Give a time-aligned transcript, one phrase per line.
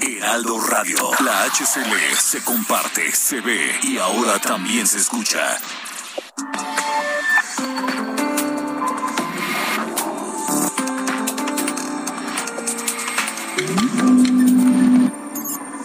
[0.00, 1.10] Heraldo Radio.
[1.24, 5.58] La HCL se comparte, se ve y ahora también se escucha.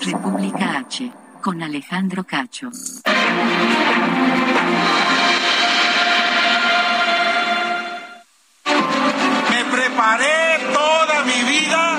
[0.01, 2.69] República H, con Alejandro Cacho.
[9.49, 11.90] Me preparé toda mi vida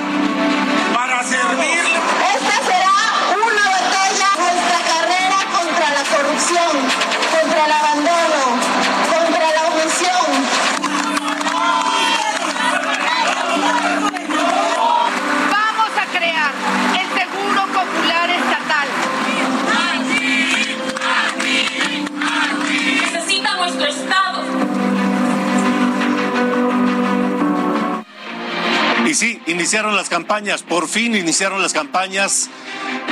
[29.13, 32.49] Y sí, iniciaron las campañas, por fin iniciaron las campañas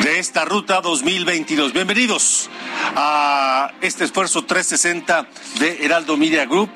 [0.02, 1.74] de esta ruta 2022.
[1.74, 2.50] Bienvenidos
[2.96, 5.28] a este esfuerzo 360
[5.60, 6.72] de Heraldo Media Group,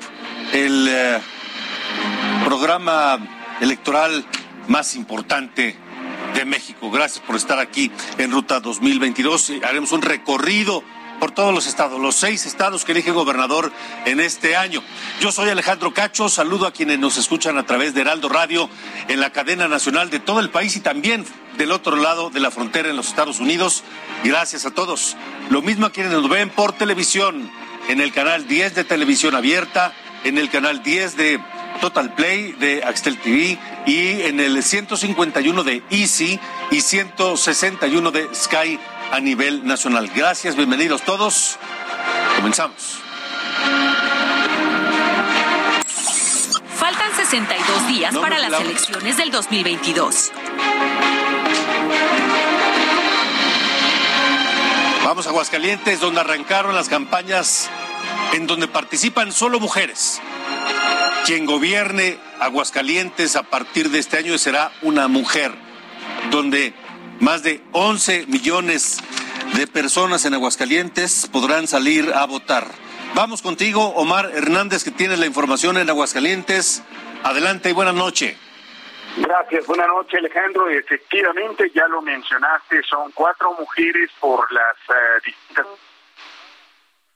[0.52, 1.18] el eh,
[2.44, 3.18] programa
[3.60, 4.24] electoral
[4.68, 5.76] más importante
[6.36, 6.92] de México.
[6.92, 9.50] Gracias por estar aquí en Ruta 2022.
[9.50, 10.84] Y Haremos un recorrido
[11.18, 13.72] por todos los estados, los seis estados que elige gobernador
[14.04, 14.82] en este año.
[15.20, 18.68] Yo soy Alejandro Cacho, saludo a quienes nos escuchan a través de Heraldo Radio
[19.08, 21.24] en la cadena nacional de todo el país y también
[21.56, 23.82] del otro lado de la frontera en los Estados Unidos.
[24.24, 25.16] Gracias a todos.
[25.50, 27.50] Lo mismo a quienes nos ven por televisión,
[27.88, 29.92] en el canal 10 de televisión abierta,
[30.24, 31.40] en el canal 10 de
[31.80, 36.40] Total Play de Axtel TV y en el 151 de Easy
[36.70, 38.78] y 161 de Sky
[39.12, 40.10] a nivel nacional.
[40.14, 41.58] Gracias, bienvenidos todos.
[42.36, 42.98] Comenzamos.
[46.76, 50.32] Faltan 62 días No, para no, las elecciones del 2022.
[55.04, 57.70] Vamos a Aguascalientes, donde arrancaron las campañas
[58.32, 60.20] en donde participan solo mujeres.
[61.24, 65.52] Quien gobierne Aguascalientes a partir de este año será una mujer,
[66.30, 66.74] donde
[67.20, 68.98] más de 11 millones
[69.56, 72.66] de personas en Aguascalientes podrán salir a votar.
[73.14, 76.82] Vamos contigo, Omar Hernández, que tiene la información en Aguascalientes.
[77.22, 78.36] Adelante y buena noche.
[79.16, 80.68] Gracias, buenas noches Alejandro.
[80.68, 85.66] Efectivamente, ya lo mencionaste, son cuatro mujeres por las eh, distintas...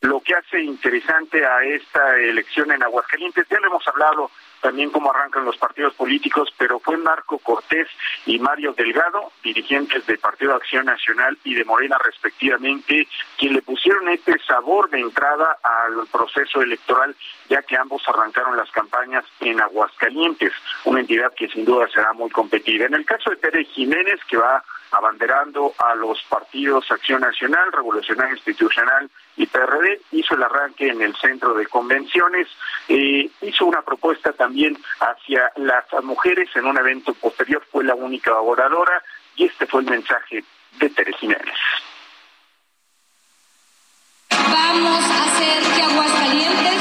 [0.02, 5.10] Lo que hace interesante a esta elección en Aguascalientes, ya lo hemos hablado también cómo
[5.10, 7.88] arrancan los partidos políticos, pero fue Marco Cortés
[8.26, 14.08] y Mario Delgado, dirigentes del Partido Acción Nacional y de Morena respectivamente, quien le pusieron
[14.08, 17.14] este sabor de entrada al proceso electoral,
[17.48, 20.52] ya que ambos arrancaron las campañas en Aguascalientes,
[20.84, 22.86] una entidad que sin duda será muy competida.
[22.86, 24.62] En el caso de Pérez Jiménez, que va
[24.92, 31.14] abanderando a los partidos Acción Nacional, Revolucionario Institucional y PRD, hizo el arranque en el
[31.16, 32.48] centro de convenciones,
[32.88, 38.38] eh, hizo una propuesta también hacia las mujeres en un evento posterior, fue la única
[38.40, 39.02] oradora
[39.36, 40.44] y este fue el mensaje
[40.78, 41.56] de Jiménez.
[44.30, 46.79] Vamos a hacer que Aguascalientes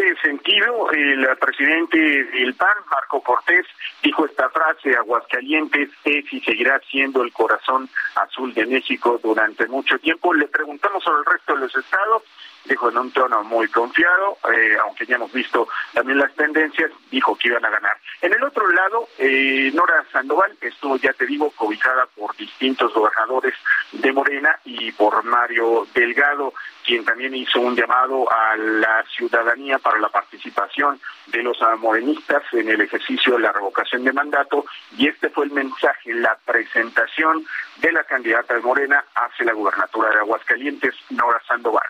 [0.00, 3.66] Sí, sentido, el presidente del PAN, Marco Cortés,
[4.02, 9.98] dijo esta frase, Aguascalientes es y seguirá siendo el corazón azul de México durante mucho
[9.98, 10.34] tiempo.
[10.34, 12.22] Le preguntamos sobre el resto de los estados,
[12.64, 17.36] dijo en un tono muy confiado, eh, aunque ya hemos visto también las tendencias, dijo
[17.36, 17.96] que iban a ganar.
[18.20, 23.54] En el otro lado, eh, Nora Sandoval estuvo, ya te digo, cobijada por distintos gobernadores
[23.92, 26.52] de Morena y por Mario Delgado,
[26.84, 32.68] quien también hizo un llamado a la ciudadanía para la participación de los morenistas en
[32.68, 34.64] el ejercicio de la revocación de mandato,
[34.96, 37.44] y este fue el mensaje, la presentación
[37.78, 41.88] de la candidata de Morena hacia la gubernatura de Aguascalientes, Nora Sandoval.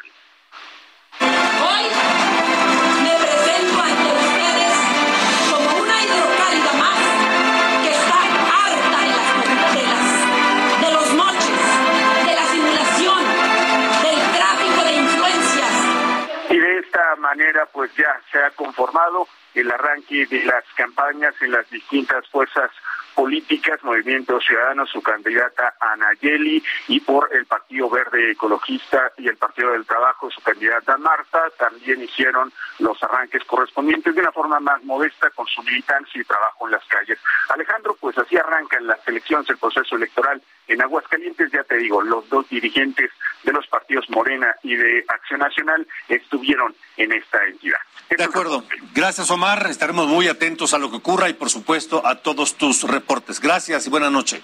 [17.30, 22.70] Manera pues ya se ha conformado el arranque de las campañas en las distintas fuerzas
[23.14, 29.72] políticas, Movimiento Ciudadano, su candidata Anayeli, y por el Partido Verde Ecologista y el Partido
[29.72, 35.30] del Trabajo, su candidata Marta, también hicieron los arranques correspondientes de una forma más modesta
[35.30, 37.18] con su militancia y trabajo en las calles.
[37.48, 40.40] Alejandro, pues así arrancan las elecciones, el proceso electoral
[40.70, 43.10] en Aguascalientes, ya te digo, los dos dirigentes
[43.42, 47.80] de los partidos Morena y de Acción Nacional estuvieron en esta entidad.
[48.08, 48.62] De acuerdo.
[48.94, 49.66] Gracias, Omar.
[49.68, 53.40] Estaremos muy atentos a lo que ocurra y, por supuesto, a todos tus reportes.
[53.40, 54.40] Gracias y buena noche.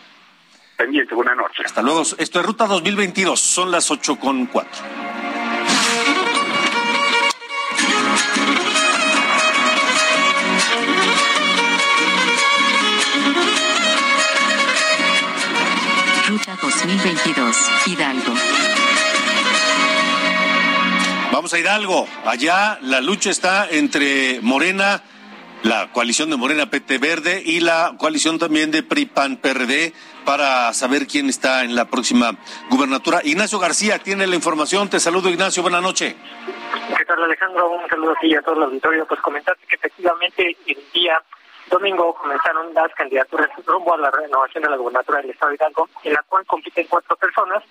[0.76, 1.62] Pendiente, buena noche.
[1.64, 2.02] Hasta luego.
[2.02, 3.38] Esto es Ruta 2022.
[3.38, 5.35] Son las 8 con 4.
[16.66, 18.34] 2022, Hidalgo.
[21.30, 22.08] Vamos a Hidalgo.
[22.24, 25.00] Allá la lucha está entre Morena,
[25.62, 29.92] la coalición de Morena PT Verde y la coalición también de PRI PAN PRD
[30.24, 32.36] para saber quién está en la próxima
[32.68, 33.20] gubernatura.
[33.22, 34.90] Ignacio García tiene la información.
[34.90, 35.62] Te saludo, Ignacio.
[35.62, 36.16] Buenas noches.
[36.98, 37.70] ¿Qué tal, Alejandro?
[37.70, 39.06] Un saludo a ti y a todo el auditorio.
[39.06, 41.22] Pues comentarte que efectivamente el día
[41.70, 45.88] domingo comenzaron las candidaturas rumbo a la renovación de la gubernatura del Estado de Hidalgo,
[46.04, 47.62] en la cual compiten cuatro personas,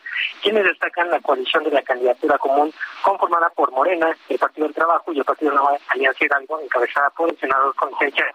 [0.42, 5.12] quienes destacan la coalición de la candidatura común conformada por Morena, el Partido del Trabajo
[5.14, 5.60] y el Partido de
[5.90, 7.90] Alianza Hidalgo, encabezada por el senador con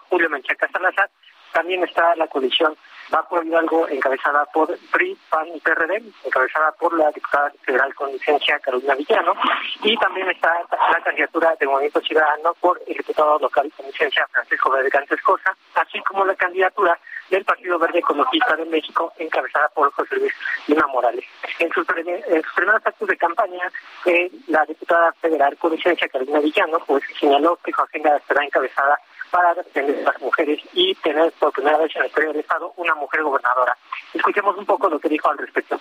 [0.09, 1.09] Julio Menchaca Salazar.
[1.53, 2.75] También está la coalición
[3.13, 8.09] Va por Hidalgo, encabezada por PRI, PAN y PRD, encabezada por la diputada federal con
[8.09, 9.33] licencia Carolina Villano,
[9.83, 14.71] y también está la candidatura de Movimiento Ciudadano por el diputado local con licencia Francisco
[14.71, 16.97] Vergantes Cosa, así como la candidatura
[17.29, 20.33] del Partido Verde Ecologista de México, encabezada por José Luis
[20.67, 21.25] Lima Morales.
[21.59, 23.69] En sus, primeros actos de campaña,
[24.05, 28.97] eh, la diputada federal con licencia Carolina Villano pues señaló que su agenda estará encabezada
[29.31, 32.73] para defender a las mujeres y tener por primera vez en la historia del Estado
[32.75, 33.75] una mujer gobernadora.
[34.13, 35.79] Escuchemos un poco lo que dijo al respecto.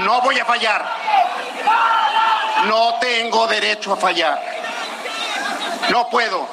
[0.00, 0.84] No voy a fallar.
[2.66, 4.38] No tengo derecho a fallar.
[5.90, 6.48] No puedo.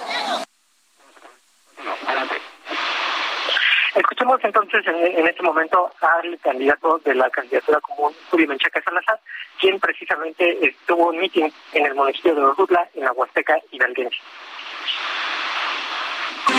[3.95, 9.19] Escuchemos entonces en, este momento al candidato de la candidatura común, Julio Menchaca Salazar,
[9.59, 14.17] quien precisamente estuvo un meeting en el municipio de Orrutla, en la Huasteca Hidalguense.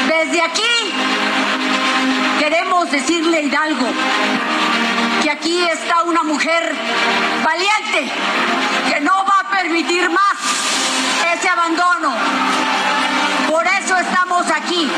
[0.08, 0.92] Desde aquí
[2.38, 3.86] queremos decirle Hidalgo
[5.22, 6.74] que aquí está una mujer
[7.44, 8.12] valiente
[8.92, 10.36] que no va a permitir más
[11.34, 12.12] ese abandono.
[13.48, 14.90] Por eso estamos aquí.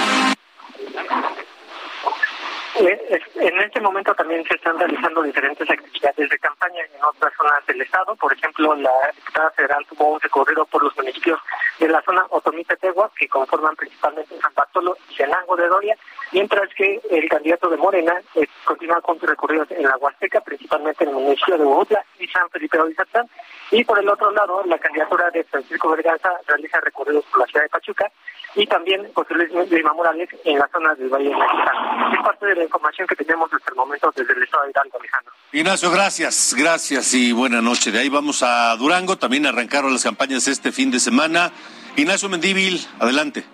[2.74, 7.82] En este momento también se están realizando diferentes actividades de campaña en otras zonas del
[7.82, 8.16] estado.
[8.16, 11.38] Por ejemplo, la diputada federal tuvo un recorrido por los municipios
[11.78, 15.96] de la zona Otomite-Tegua, que conforman principalmente San Bartolo y Senango de Doria,
[16.32, 21.04] mientras que el candidato de Morena eh, continúa con sus recorridos en la Huasteca, principalmente
[21.04, 23.28] en el municipio de Huautla y San Felipe de.
[23.70, 27.64] Y por el otro lado, la candidatura de Francisco Verganza realiza recorridos por la ciudad
[27.64, 28.10] de Pachuca
[28.54, 32.14] y también José Luis Lima Morales en la zona del Valle de Mexicano.
[32.14, 34.98] Es parte de la información que tenemos hasta el momento desde el estado de Hidalgo,
[34.98, 35.32] Alejandro.
[35.52, 37.90] Ignacio, gracias, gracias y buena noche.
[37.90, 41.52] De ahí vamos a Durango, también arrancaron las campañas este fin de semana.
[41.96, 43.44] Ignacio Mendívil, adelante.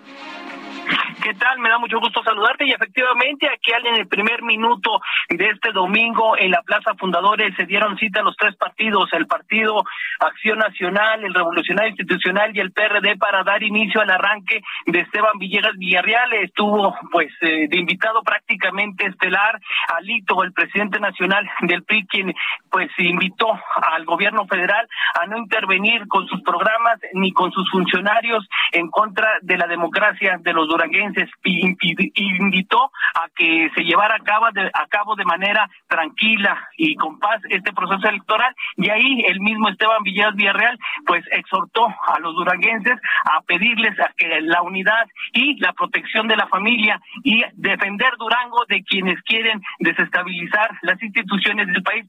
[1.21, 1.59] ¿Qué tal?
[1.59, 6.37] Me da mucho gusto saludarte y efectivamente aquí en el primer minuto de este domingo
[6.37, 9.83] en la Plaza Fundadores se dieron cita los tres partidos, el Partido
[10.19, 15.37] Acción Nacional, el Revolucionario Institucional y el PRD para dar inicio al arranque de Esteban
[15.37, 16.33] Villegas Villarreal.
[16.33, 19.59] Estuvo pues eh, de invitado prácticamente estelar
[19.95, 22.33] Alito, el presidente nacional del PRI, quien
[22.71, 24.87] pues invitó al gobierno federal
[25.21, 30.37] a no intervenir con sus programas ni con sus funcionarios en contra de la democracia
[30.39, 35.69] de los duranguenses invitó a que se llevara a cabo, de, a cabo de manera
[35.87, 41.25] tranquila y con paz este proceso electoral y ahí el mismo Esteban Villas Villarreal pues
[41.31, 46.47] exhortó a los duranguenses a pedirles a que la unidad y la protección de la
[46.47, 52.05] familia y defender Durango de quienes quieren desestabilizar las instituciones del país.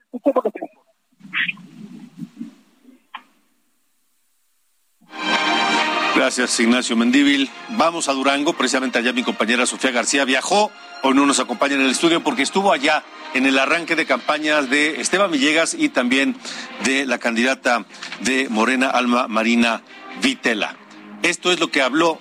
[6.14, 7.48] Gracias, Ignacio Mendíbil.
[7.70, 10.70] Vamos a Durango, precisamente allá mi compañera Sofía García viajó,
[11.02, 14.68] hoy no nos acompaña en el estudio porque estuvo allá en el arranque de campañas
[14.68, 16.36] de Esteban Villegas y también
[16.84, 17.86] de la candidata
[18.20, 19.82] de Morena Alma Marina
[20.20, 20.76] Vitela.
[21.22, 22.18] Esto es lo que habló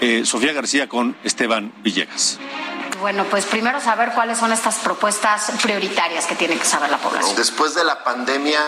[0.00, 2.38] eh, Sofía García con Esteban Villegas
[3.04, 7.36] bueno, pues primero saber cuáles son estas propuestas prioritarias que tiene que saber la población.
[7.36, 8.58] Después de la pandemia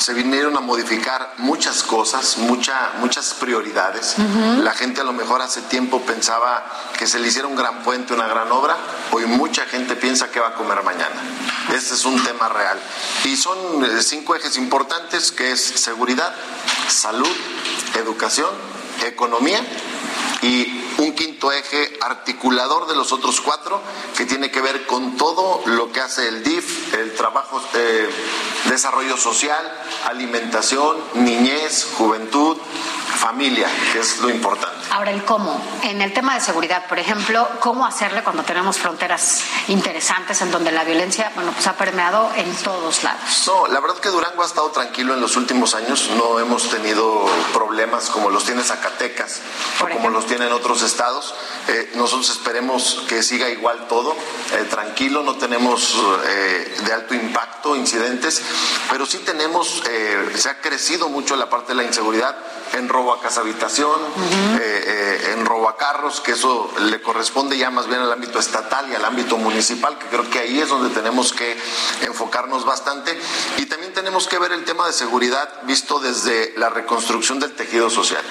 [0.00, 4.14] se vinieron a modificar muchas cosas, mucha, muchas prioridades.
[4.62, 6.64] La gente a lo mejor hace tiempo pensaba
[6.98, 8.74] que se le hiciera un gran puente, una gran obra.
[9.12, 11.16] Hoy mucha gente piensa que va a comer mañana.
[11.74, 12.80] Este es un tema real.
[13.24, 16.34] Y son eh, cinco ejes importantes que es seguridad,
[16.88, 17.36] salud,
[17.98, 18.48] educación,
[19.04, 19.60] economía
[20.42, 23.80] y un quinto eje articulador de los otros cuatro
[24.16, 28.08] que tiene que ver con todo lo que hace el DIF, el trabajo de
[28.68, 29.62] desarrollo social,
[30.06, 32.56] alimentación, niñez, juventud,
[33.16, 34.77] familia, que es lo importante.
[34.90, 35.60] Ahora, el cómo.
[35.82, 40.72] En el tema de seguridad, por ejemplo, ¿cómo hacerle cuando tenemos fronteras interesantes en donde
[40.72, 43.44] la violencia, bueno, pues ha permeado en todos lados?
[43.46, 46.10] No, la verdad que Durango ha estado tranquilo en los últimos años.
[46.16, 49.40] No hemos tenido problemas como los tiene Zacatecas
[49.80, 51.34] o como los tienen otros estados.
[51.68, 54.12] Eh, nosotros esperemos que siga igual todo,
[54.52, 58.42] eh, tranquilo, no tenemos eh, de alto impacto incidentes,
[58.90, 59.82] pero sí tenemos,
[60.34, 62.36] se ha crecido mucho la parte de la inseguridad
[62.72, 64.00] en robo a casa habitación,
[65.44, 69.04] robo a carros, que eso le corresponde ya más bien al ámbito estatal y al
[69.04, 71.56] ámbito municipal, que creo que ahí es donde tenemos que
[72.02, 73.18] enfocarnos bastante.
[73.56, 77.90] Y también tenemos que ver el tema de seguridad visto desde la reconstrucción del tejido
[77.90, 78.22] social.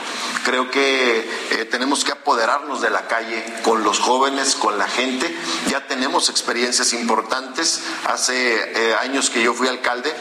[0.44, 5.36] Creo que tenemos que apoderarnos de la calle con los jóvenes, con la gente.
[5.70, 7.82] Ya tenemos experiencias importantes.
[8.06, 10.14] Hace años que yo fui alcalde,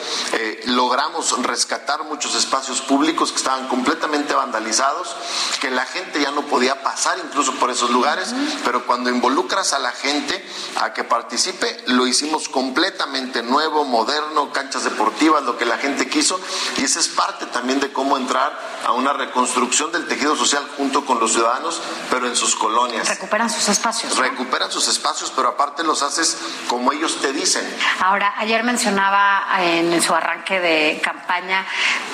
[0.64, 5.14] logramos rescatar muchos espacios públicos que estaban completamente vandalizados,
[5.60, 9.78] que la gente ya no podía pasar incluso por esos lugares, pero cuando involucras a
[9.78, 10.44] la gente
[10.80, 16.40] a que participe, lo hicimos completamente nuevo, moderno, canchas deportivas, lo que la gente quiso,
[16.78, 21.04] y esa es parte también de cómo entrar a una reconstrucción del tejido social junto
[21.04, 23.08] con los ciudadanos, pero en sus colonias.
[23.08, 24.14] Recuperan sus espacios.
[24.14, 24.22] ¿no?
[24.22, 26.38] Recuperan sus espacios, pero aparte los haces
[26.68, 27.66] como ellos te dicen.
[28.00, 31.66] Ahora, ayer mencionaba en su arranque de campaña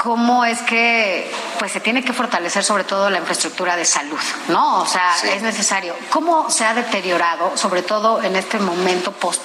[0.03, 4.81] cómo es que pues se tiene que fortalecer sobre todo la infraestructura de salud, ¿no?
[4.83, 5.29] O sea, Sí.
[5.29, 5.95] es necesario.
[6.11, 9.43] ¿Cómo se ha deteriorado, sobre todo en este momento post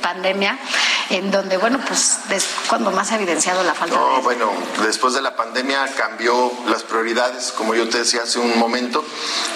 [0.00, 0.58] pandemia,
[1.10, 4.50] en donde, bueno, pues es cuando más ha evidenciado la falta No, bueno,
[4.82, 9.04] después de la pandemia cambió las prioridades, como yo te decía hace un momento,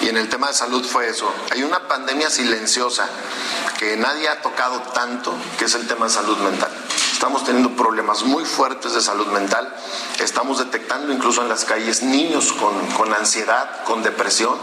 [0.01, 1.31] y en el tema de salud fue eso.
[1.49, 3.07] Hay una pandemia silenciosa
[3.79, 6.69] que nadie ha tocado tanto, que es el tema de salud mental.
[7.21, 9.71] Estamos teniendo problemas muy fuertes de salud mental,
[10.19, 14.57] estamos detectando incluso en las calles niños con, con ansiedad, con depresión.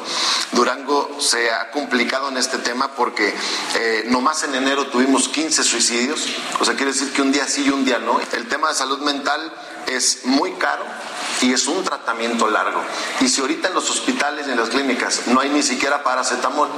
[0.50, 3.32] Durango se ha complicado en este tema porque
[3.76, 6.26] eh, nomás en enero tuvimos 15 suicidios,
[6.58, 8.18] o sea, quiere decir que un día sí y un día no.
[8.32, 9.52] El tema de salud mental
[9.86, 10.82] es muy caro
[11.42, 12.82] y es un tratamiento largo.
[13.20, 16.68] Y si ahorita en los hospitales y en las clínicas no hay ni siquiera paracetamol,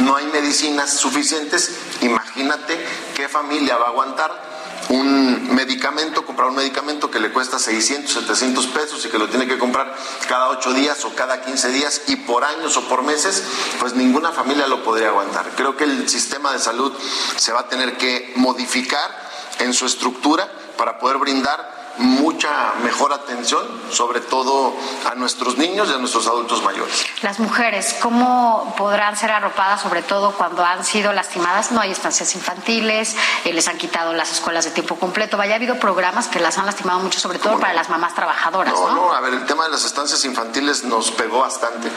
[0.00, 1.70] no hay medicinas suficientes,
[2.02, 2.78] imagínate
[3.14, 4.55] qué familia va a aguantar
[4.88, 9.46] un medicamento, comprar un medicamento que le cuesta 600, 700 pesos y que lo tiene
[9.46, 9.94] que comprar
[10.28, 13.42] cada 8 días o cada 15 días y por años o por meses,
[13.80, 15.50] pues ninguna familia lo podría aguantar.
[15.56, 16.92] Creo que el sistema de salud
[17.36, 19.26] se va a tener que modificar
[19.58, 24.72] en su estructura para poder brindar mucha mejor atención, sobre todo
[25.10, 27.04] a nuestros niños y a nuestros adultos mayores.
[27.22, 31.72] Las mujeres, ¿cómo podrán ser arropadas, sobre todo cuando han sido lastimadas?
[31.72, 35.36] No hay estancias infantiles, eh, les han quitado las escuelas de tiempo completo.
[35.36, 38.72] Vaya, ha habido programas que las han lastimado mucho, sobre todo para las mamás trabajadoras,
[38.74, 38.94] No, ¿no?
[38.94, 41.88] no, a ver, el tema de las estancias infantiles nos pegó bastante.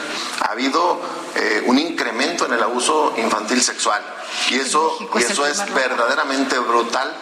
[0.46, 1.00] Ha habido
[1.34, 4.02] eh, un incremento en el abuso infantil sexual.
[4.50, 7.12] Y eso, y eso es verdaderamente brutal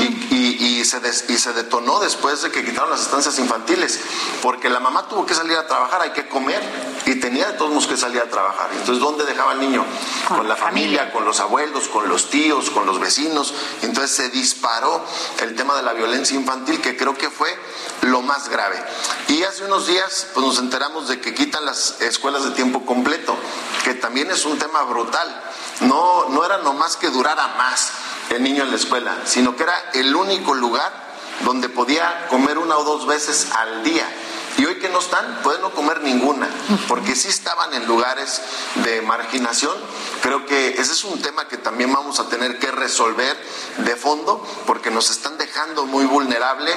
[0.00, 4.00] y, y- y se des- y se detonó después de que quitaron las estancias infantiles,
[4.42, 6.62] porque la mamá tuvo que salir a trabajar, hay que comer,
[7.04, 8.70] y tenía de todos modos que salir a trabajar.
[8.72, 9.84] Entonces, ¿dónde dejaba al niño?
[10.26, 13.52] Con, la familia, con los abuelos, con los tíos, con los vecinos.
[13.82, 15.04] Entonces se disparó
[15.42, 17.54] el tema de la violencia infantil, que creo que fue
[18.02, 18.82] lo más grave.
[19.28, 23.36] Y hace unos días pues, nos enteramos de que quitan las escuelas de tiempo completo,
[23.84, 25.42] que también es un tema brutal.
[25.80, 27.90] No, no era nomás que durara más
[28.30, 31.03] el niño en la escuela, sino que era el único lugar
[31.44, 34.06] donde podía comer una o dos veces al día.
[34.56, 36.48] Y hoy que no están, pueden no comer ninguna,
[36.86, 38.40] porque sí estaban en lugares
[38.84, 39.76] de marginación.
[40.22, 43.36] Creo que ese es un tema que también vamos a tener que resolver
[43.78, 46.72] de fondo, porque nos están dejando muy vulnerable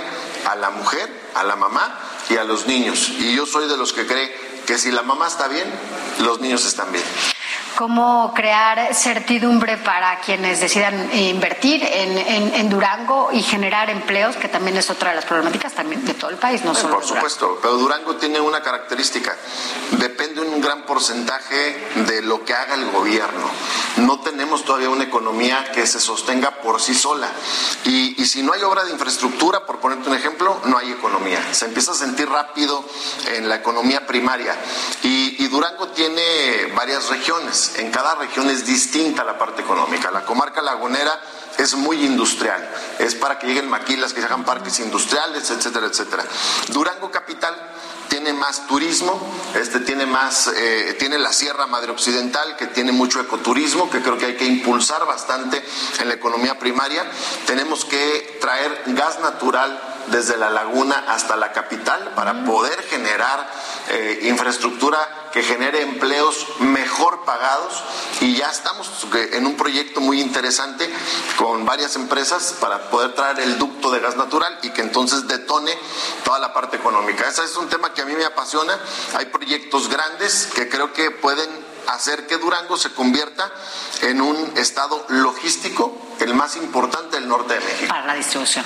[0.45, 1.99] a la mujer, a la mamá
[2.29, 3.09] y a los niños.
[3.09, 4.33] Y yo soy de los que cree
[4.65, 5.71] que si la mamá está bien,
[6.19, 7.05] los niños están bien.
[7.77, 14.89] Cómo crear certidumbre para quienes decidan invertir en, Durango y generar empleos, que también es
[14.89, 18.15] otra de las problemáticas también de todo el país, no solo Por supuesto, pero Durango
[18.15, 19.35] tiene una característica,
[19.91, 23.47] depende un gran porcentaje de lo que haga el gobierno.
[23.97, 27.29] No tenemos todavía una economía que se sostenga por sí sola.
[27.85, 31.41] Y, si no hay obra de infraestructura, por ponerte un ejemplo, no hay economía.
[31.53, 32.83] Se empieza a sentir rápido
[33.33, 34.53] en la economía primaria.
[35.03, 37.09] Y, y Durango tiene varias
[37.75, 40.11] En cada región es distinta la parte económica.
[40.11, 41.19] La comarca lagunera
[41.57, 42.67] es muy industrial.
[42.99, 46.23] Es para que lleguen maquilas, que se hagan parques industriales, etcétera, etcétera.
[46.69, 47.55] Durango capital
[48.07, 49.19] tiene más turismo,
[49.55, 54.17] este tiene más, eh, tiene la Sierra Madre Occidental, que tiene mucho ecoturismo, que creo
[54.17, 55.63] que hay que impulsar bastante
[55.99, 57.05] en la economía primaria.
[57.45, 63.49] Tenemos que traer gas natural desde la laguna hasta la capital para poder generar
[63.89, 67.83] eh, infraestructura que genere empleos mejor pagados
[68.21, 70.89] y ya estamos en un proyecto muy interesante
[71.37, 75.77] con varias empresas para poder traer el ducto de gas natural y que entonces detone
[76.23, 77.27] toda la parte económica.
[77.27, 78.77] Ese es un tema que a mí me apasiona.
[79.15, 81.49] Hay proyectos grandes que creo que pueden
[81.87, 83.51] hacer que Durango se convierta
[84.01, 87.87] en un estado logístico, el más importante del norte de México.
[87.89, 88.65] Para la distribución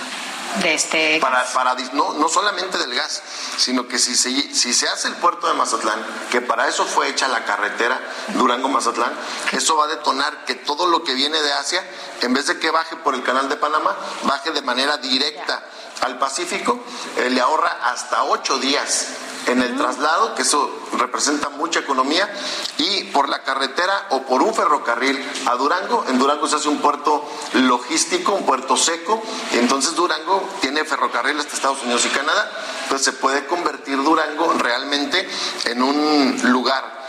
[0.62, 3.22] de este para, para no, no solamente del gas,
[3.58, 7.10] sino que si se, si se hace el puerto de Mazatlán, que para eso fue
[7.10, 9.14] hecha la carretera Durango-Mazatlán,
[9.52, 11.84] eso va a detonar que todo lo que viene de Asia,
[12.22, 15.64] en vez de que baje por el canal de Panamá, baje de manera directa
[16.02, 16.80] al Pacífico,
[17.18, 19.08] eh, le ahorra hasta ocho días
[19.48, 22.30] en el traslado, que eso representa mucha economía,
[22.78, 26.06] y por la carretera o por un ferrocarril a Durango.
[26.08, 29.22] En Durango se hace un puerto logístico, un puerto seco,
[29.54, 32.52] y entonces Durango tiene ferrocarril hasta Estados Unidos y Canadá.
[32.84, 35.28] Entonces se puede convertir Durango realmente
[35.66, 37.02] en un lugar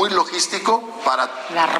[0.00, 1.26] muy logístico para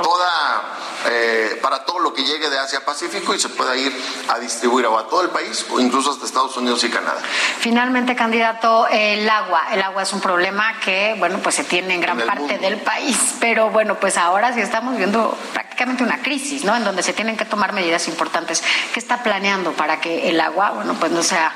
[0.02, 0.62] toda
[1.08, 3.90] eh, para todo lo que llegue de Asia Pacífico y se pueda ir
[4.28, 7.18] a distribuir a todo el país o incluso hasta Estados Unidos y Canadá.
[7.60, 9.68] Finalmente, candidato, el agua.
[9.72, 13.16] El agua es un problema que, bueno, pues se tiene en gran parte del país,
[13.40, 16.76] pero bueno, pues ahora sí estamos viendo prácticamente una crisis, ¿no?
[16.76, 18.62] En donde se tienen que tomar medidas importantes.
[18.92, 21.54] ¿Qué está planeando para que el agua, bueno, pues no sea...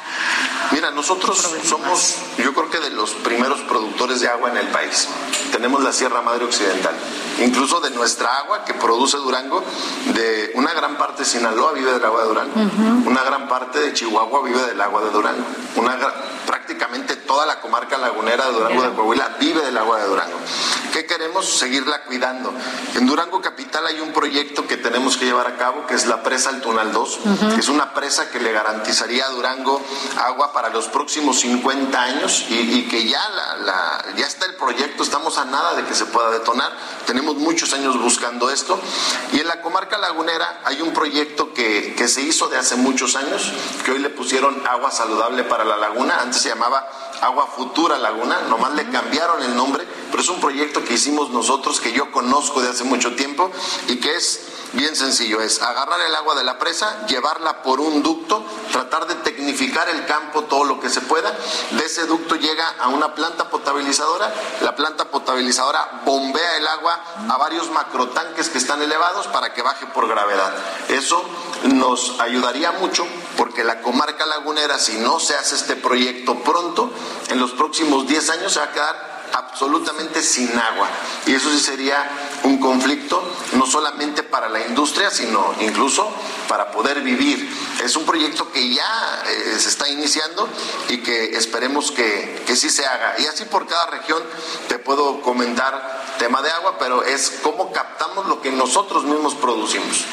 [0.71, 5.09] Mira, nosotros somos, yo creo que de los primeros productores de agua en el país.
[5.52, 6.53] Tenemos la Sierra Madre Occidental.
[7.40, 9.62] Incluso de nuestra agua que produce Durango,
[10.14, 12.52] de una gran parte de Sinaloa vive del agua de Durango.
[13.06, 15.45] Una gran parte de Chihuahua vive del agua de Durango.
[15.76, 15.99] Una
[16.47, 20.39] prácticamente toda la comarca lagunera de Durango de Coahuila vive del agua de Durango.
[20.93, 21.47] ¿Qué queremos?
[21.47, 22.54] Seguirla cuidando.
[22.95, 26.23] En Durango Capital hay un proyecto que tenemos que llevar a cabo, que es la
[26.23, 27.19] presa El Tunal 2,
[27.54, 29.82] que es una presa que le garantizaría a Durango
[30.19, 33.21] agua para los próximos 50 años y, que ya,
[33.65, 36.71] la, ya está el proyecto, estamos a nada de que se pueda detonar.
[37.06, 38.78] Tenemos muchos años buscando esto.
[39.32, 43.17] Y en la comarca lagunera hay un proyecto que, que se hizo de hace muchos
[43.17, 43.52] años,
[43.84, 46.89] que hoy le pusieron agua saludable para la laguna, antes se llamaba
[47.25, 51.80] Agua Futura Laguna, nomás le cambiaron el nombre, pero es un proyecto que hicimos nosotros,
[51.80, 53.50] que yo conozco de hace mucho tiempo
[53.89, 54.41] y que es
[54.75, 59.15] bien sencillo, es agarrar el agua de la presa, llevarla por un ducto, tratar de
[59.17, 61.37] tecnificar el campo todo lo que se pueda,
[61.71, 64.32] de ese ducto llega a una planta potabilizadora,
[64.63, 69.87] la planta potabilizadora bombea el agua a varios macrotanques que están elevados para que baje
[69.87, 70.52] por gravedad.
[70.89, 71.23] Eso
[71.65, 73.06] nos ayudaría mucho
[73.37, 76.91] porque la comarca lagunera, si no se hace este proyecto pronto,
[77.28, 80.89] en los próximos 10 años se va a quedar absolutamente sin agua.
[81.26, 82.08] Y eso sí sería
[82.45, 83.23] un conflicto
[83.57, 86.11] no solamente para la industria, sino incluso
[86.49, 87.49] para poder vivir.
[87.83, 90.49] Es un proyecto que ya eh, se está iniciando
[90.89, 93.15] y que esperemos que, que sí se haga.
[93.19, 94.23] Y así por cada región
[94.69, 100.04] te puedo comentar tema de agua, pero es cómo captamos lo que nosotros mismos producimos.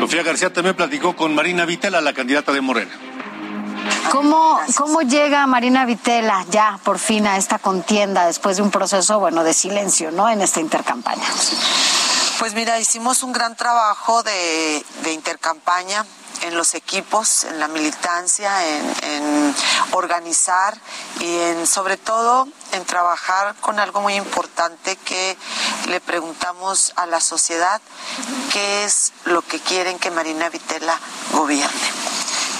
[0.00, 3.03] Sofía García también platicó con Marina Vitela, la candidata de Morena.
[4.10, 9.18] ¿Cómo, ¿Cómo llega Marina Vitela ya por fin a esta contienda después de un proceso,
[9.18, 10.28] bueno, de silencio, ¿no?
[10.28, 11.26] En esta intercampaña.
[12.38, 16.04] Pues mira, hicimos un gran trabajo de, intercampaña
[16.42, 19.54] en los equipos, en la militancia, en, en,
[19.92, 20.76] organizar
[21.20, 25.36] y en sobre todo en trabajar con algo muy importante que
[25.88, 27.80] le preguntamos a la sociedad
[28.52, 30.98] qué es lo que quieren que Marina Vitela
[31.32, 32.03] gobierne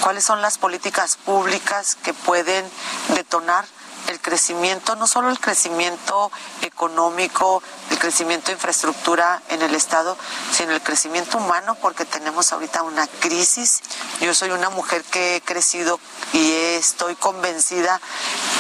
[0.05, 2.71] cuáles son las políticas públicas que pueden
[3.15, 3.65] detonar
[4.11, 10.19] el crecimiento, no solo el crecimiento económico, el crecimiento de infraestructura en el Estado,
[10.53, 13.81] sino el crecimiento humano, porque tenemos ahorita una crisis.
[14.21, 15.99] Yo soy una mujer que he crecido
[16.35, 17.99] y estoy convencida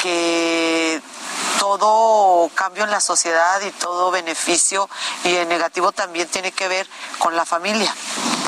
[0.03, 1.03] que
[1.59, 4.89] todo cambio en la sociedad y todo beneficio
[5.25, 7.95] y en negativo también tiene que ver con la familia.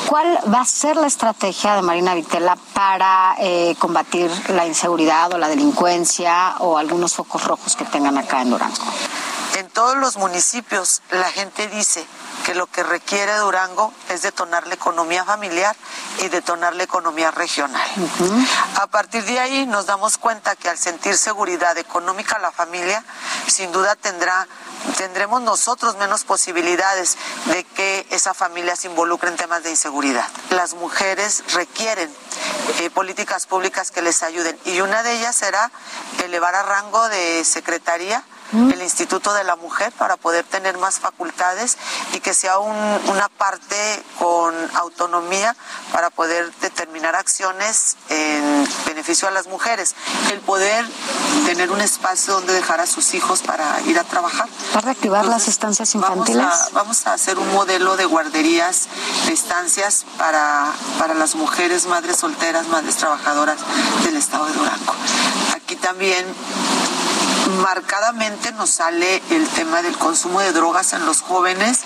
[0.08, 5.38] ¿Cuál va a ser la estrategia de Marina Vitela para eh, combatir la inseguridad o
[5.38, 8.76] la delincuencia o algunos focos rojos que tengan acá en Durango?
[9.56, 12.06] En todos los municipios la gente dice
[12.44, 15.74] que lo que requiere Durango es detonar la economía familiar
[16.22, 17.82] y detonar la economía regional.
[18.76, 23.02] A partir de ahí nos damos cuenta que al sentir seguridad económica la familia,
[23.48, 24.46] sin duda tendrá
[24.96, 30.26] tendremos nosotros menos posibilidades de que esa familia se involucre en temas de inseguridad.
[30.50, 32.10] Las mujeres requieren
[32.80, 35.70] eh, políticas públicas que les ayuden y una de ellas será
[36.24, 41.76] elevar a rango de secretaría el Instituto de la Mujer para poder tener más facultades
[42.14, 45.54] y que sea una parte con autonomía
[45.92, 49.94] para poder determinar acciones en beneficio a las mujeres.
[50.32, 50.86] El poder
[51.44, 54.48] tener un espacio donde dejar a sus hijos para ir a trabajar.
[54.72, 56.42] ¿Para reactivar las estancias infantiles?
[56.42, 58.88] Vamos a, vamos a, hacer un modelo de guarderías,
[59.26, 63.58] de estancias para, para las mujeres, madres solteras, madres trabajadoras
[64.04, 64.94] del estado de Durango.
[65.54, 66.24] Aquí también
[67.62, 71.80] marcadamente nos sale el tema del consumo de drogas en los jóvenes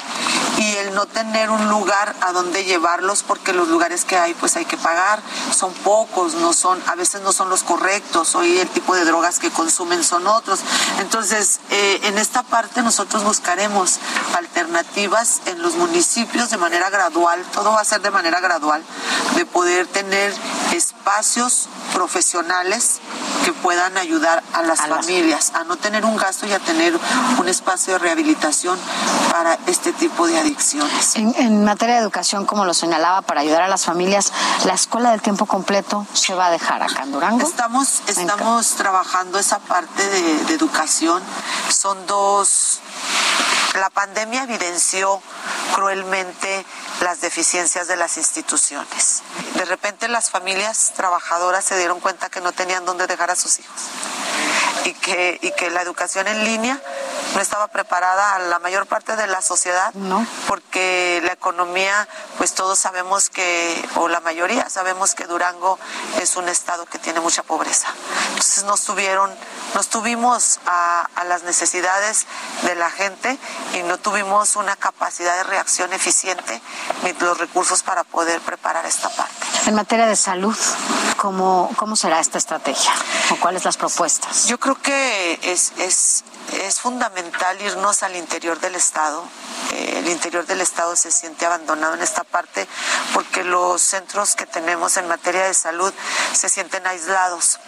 [0.59, 4.57] y el no tener un lugar a donde llevarlos porque los lugares que hay pues
[4.57, 5.21] hay que pagar,
[5.57, 9.39] son pocos, no son, a veces no son los correctos, hoy el tipo de drogas
[9.39, 10.61] que consumen son otros.
[10.99, 13.99] Entonces, eh, en esta parte nosotros buscaremos
[14.37, 18.83] alternativas en los municipios de manera gradual, todo va a ser de manera gradual,
[19.37, 20.35] de poder tener
[20.73, 23.01] espacios profesionales
[23.45, 26.99] que puedan ayudar a las familias a no tener un gasto y a tener
[27.39, 28.79] un espacio de rehabilitación
[29.33, 31.17] para este tipo de adicciones.
[31.17, 34.33] En, materia de educación, como lo señalaba, para ayudar a las familias,
[34.65, 37.47] la escuela del tiempo completo se va a dejar acá en Durango.
[37.47, 41.23] Estamos, estamos trabajando esa parte de, de educación.
[41.71, 42.81] Son dos
[43.79, 45.23] la pandemia evidenció
[45.75, 46.65] cruelmente
[47.03, 49.23] las deficiencias de las instituciones.
[49.55, 53.61] De repente las familias trabajadoras se dieron cuenta que no tenían dónde dejar a sus
[53.61, 53.81] hijos
[54.85, 56.81] y que, y que la educación en línea
[57.35, 59.93] no estaba preparada a la mayor parte de la sociedad,
[60.47, 65.79] porque la economía, pues todos sabemos que, o la mayoría sabemos que Durango
[66.21, 67.89] es un estado que tiene mucha pobreza.
[68.31, 69.31] Entonces nos tuvieron,
[69.75, 72.27] nos tuvimos a, a las necesidades
[72.63, 73.39] de la gente
[73.75, 76.61] y no tuvimos una capacidad de reacción eficiente
[77.03, 79.50] ni los recursos para poder preparar esta parte.
[79.67, 80.57] En materia de salud,
[81.17, 82.93] ¿cómo, cómo será esta estrategia?
[83.31, 84.47] ¿O cuáles las propuestas?
[84.47, 89.23] Yo creo que es, es, es fundamental irnos al interior del Estado.
[89.73, 92.67] Eh, el interior del Estado se siente abandonado en esta parte
[93.13, 95.93] porque los centros que tenemos en materia de salud
[96.33, 97.61] se sienten aislados.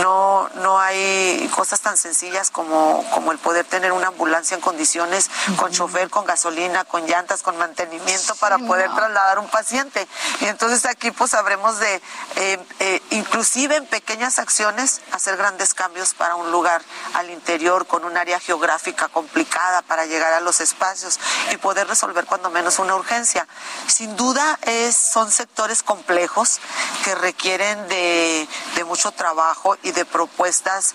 [0.00, 5.30] No, no hay cosas tan sencillas como, como el poder tener una ambulancia en condiciones,
[5.56, 10.06] con chofer, con gasolina, con llantas, con mantenimiento para poder trasladar un paciente.
[10.40, 11.94] Y entonces aquí pues habremos de,
[12.36, 16.82] eh, eh, inclusive en pequeñas acciones, hacer grandes cambios para un lugar
[17.14, 21.18] al interior con un área geográfica complicada para llegar a los espacios
[21.52, 23.46] y poder resolver cuando menos una urgencia.
[23.86, 26.60] Sin duda es, son sectores complejos
[27.04, 30.94] que requieren de, de mucho trabajo y de propuestas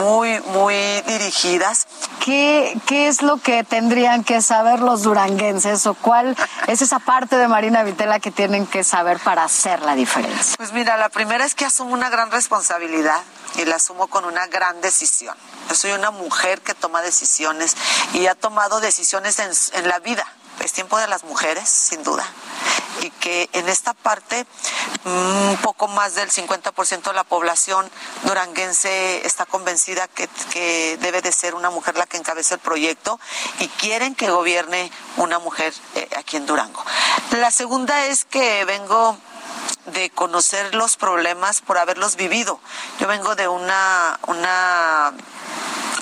[0.00, 1.86] muy, muy dirigidas.
[2.24, 7.36] ¿Qué, ¿Qué es lo que tendrían que saber los duranguenses o cuál es esa parte
[7.36, 10.56] de Marina Vitela que tienen que saber para hacer la diferencia?
[10.56, 13.22] Pues mira, la primera es que asumo una gran responsabilidad
[13.56, 15.36] y la asumo con una gran decisión.
[15.68, 17.76] Yo soy una mujer que toma decisiones
[18.12, 20.26] y ha tomado decisiones en, en la vida.
[20.60, 22.24] Es tiempo de las mujeres, sin duda.
[23.00, 24.46] Y que en esta parte,
[25.04, 27.90] un poco más del 50% de la población
[28.24, 33.18] duranguense está convencida que, que, debe de ser una mujer la que encabece el proyecto
[33.58, 36.84] y quieren que gobierne una mujer eh, aquí en Durango.
[37.30, 39.16] La segunda es que vengo
[39.86, 42.60] de conocer los problemas por haberlos vivido.
[42.98, 45.12] Yo vengo de una, una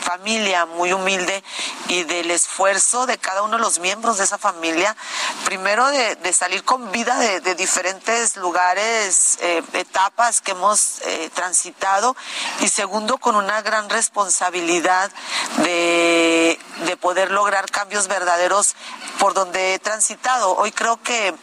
[0.09, 1.45] familia muy humilde
[1.89, 4.97] y del esfuerzo de cada uno de los miembros de esa familia,
[5.45, 12.17] primero de, salir con vida de, de diferentes lugares, eh, etapas que hemos eh, transitado
[12.61, 15.11] y segundo con una gran responsabilidad
[15.59, 18.77] de, de poder lograr cambios verdaderos
[19.19, 20.57] por donde he transitado.
[20.57, 21.35] Hoy creo que,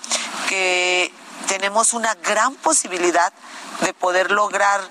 [0.50, 1.14] que
[1.48, 3.32] tenemos una gran posibilidad
[3.82, 4.82] de poder lograr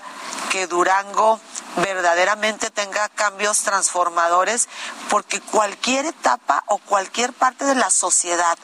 [0.49, 1.39] que Durango
[1.77, 4.69] verdaderamente tenga cambios transformadores,
[5.09, 8.57] porque cualquier etapa o cualquier parte de la sociedad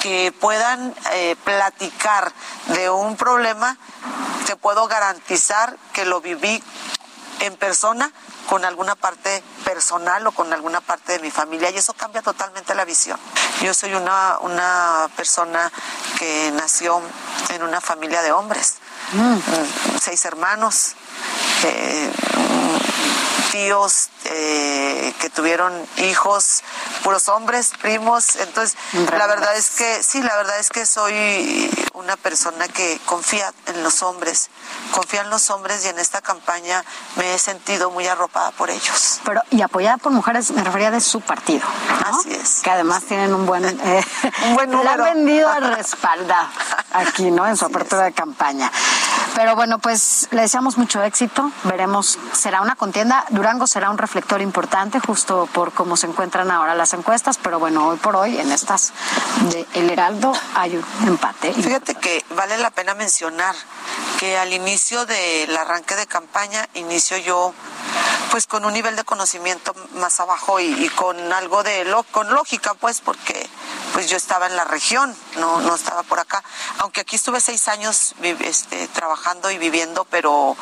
[0.00, 2.32] que puedan eh, platicar
[2.66, 3.76] de un problema,
[4.46, 6.62] te puedo garantizar que lo viví
[7.40, 8.12] en persona
[8.48, 12.74] con alguna parte personal o con alguna parte de mi familia y eso cambia totalmente
[12.74, 13.18] la visión.
[13.62, 15.70] Yo soy una, una persona
[16.18, 17.00] que nació
[17.50, 18.76] en una familia de hombres,
[19.12, 19.38] mm.
[20.00, 20.94] seis hermanos,
[21.64, 22.12] eh,
[23.52, 26.62] tíos eh, que tuvieron hijos,
[27.04, 28.36] puros hombres, primos.
[28.36, 33.52] Entonces, la verdad es que, sí, la verdad es que soy una persona que confía
[33.66, 34.48] en los hombres,
[34.92, 36.82] confía en los hombres y en esta campaña
[37.16, 39.20] me he sentido muy arropada por ellos.
[39.24, 41.66] Pero, y apoyada por mujeres, me refería de su partido.
[42.04, 42.60] Así es.
[42.62, 44.04] Que además tienen un buen, eh,
[44.48, 44.96] un buen número.
[44.96, 46.46] La han vendido a respaldar
[46.92, 47.46] aquí, ¿no?
[47.46, 48.70] En su apertura de campaña.
[49.34, 51.50] Pero bueno, pues le deseamos mucho éxito.
[51.64, 53.24] Veremos, será una contienda.
[53.30, 57.86] Durango será un reflector importante justo por cómo se encuentran ahora las encuestas, pero bueno,
[57.88, 58.92] hoy por hoy en estas
[59.50, 61.52] de El Heraldo hay un empate.
[61.52, 63.54] Fíjate que vale la pena mencionar
[64.18, 67.54] que al inicio del arranque de campaña inicio yo
[68.32, 72.72] pues con un nivel de conocimiento más abajo y, con algo de lo, con lógica
[72.72, 73.46] pues porque
[73.92, 76.42] pues yo estaba en la región no no estaba por acá.
[76.78, 80.56] Aunque aquí estuve seis años este, trabajando y viviendo pero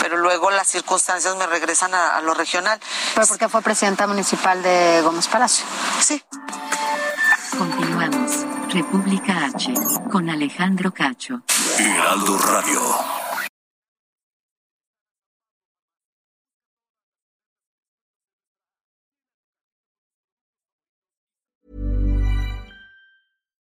[0.00, 2.78] pero luego las circunstancias me regresan a, a lo regional.
[3.16, 5.66] Pero porque fue presidenta municipal de Gómez Palacio.
[6.00, 6.22] Sí.
[7.58, 8.46] Continuamos.
[8.68, 9.74] República H
[10.12, 11.42] con Alejandro Cacho.
[11.76, 13.25] Heraldo Radio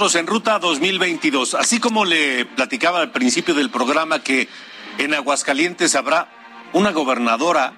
[0.00, 1.54] En Ruta 2022.
[1.54, 4.48] Así como le platicaba al principio del programa que
[4.96, 6.32] en Aguascalientes habrá
[6.72, 7.74] una gobernadora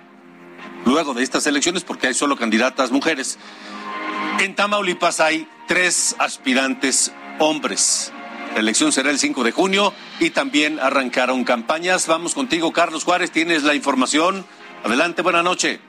[0.84, 3.40] luego de estas elecciones porque hay solo candidatas mujeres.
[4.38, 8.12] En Tamaulipas hay tres aspirantes hombres.
[8.54, 12.06] La elección será el 5 de junio y también arrancaron campañas.
[12.06, 14.46] Vamos contigo, Carlos Juárez, tienes la información.
[14.84, 15.80] Adelante, buena noche.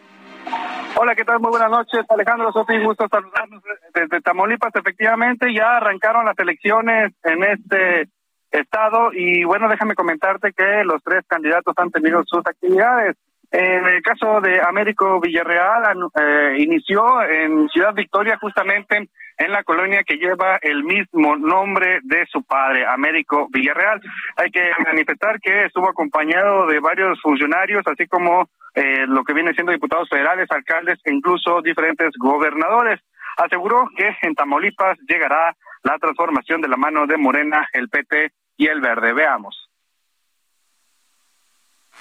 [0.96, 1.40] Hola, ¿qué tal?
[1.40, 3.64] Muy buenas noches, Alejandro Sofi, gusto saludarnos
[3.96, 4.76] desde Tamaulipas.
[4.76, 8.10] Efectivamente, ya arrancaron las elecciones en este
[8.52, 9.12] Estado.
[9.12, 13.16] Y bueno, déjame comentarte que los tres candidatos han tenido sus actividades.
[13.56, 20.04] En el caso de Américo Villarreal, eh, inició en Ciudad Victoria, justamente en la colonia
[20.04, 24.02] que lleva el mismo nombre de su padre, Américo Villarreal.
[24.38, 29.54] Hay que manifestar que estuvo acompañado de varios funcionarios, así como eh, lo que viene
[29.54, 33.02] siendo diputados federales, alcaldes e incluso diferentes gobernadores.
[33.38, 38.66] Aseguró que en Tamaulipas llegará la transformación de la mano de Morena, el PT y
[38.66, 39.14] el verde.
[39.14, 39.70] Veamos.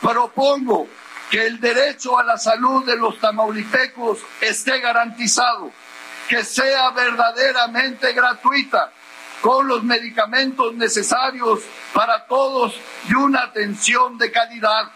[0.00, 0.86] Propongo
[1.32, 5.70] que el derecho a la salud de los tamaulipecos esté garantizado,
[6.28, 8.92] que sea verdaderamente gratuita,
[9.40, 11.60] con los medicamentos necesarios
[11.94, 14.92] para todos y una atención de calidad.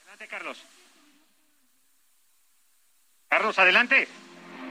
[0.00, 0.66] Adelante, Carlos.
[3.28, 4.08] Carlos, adelante.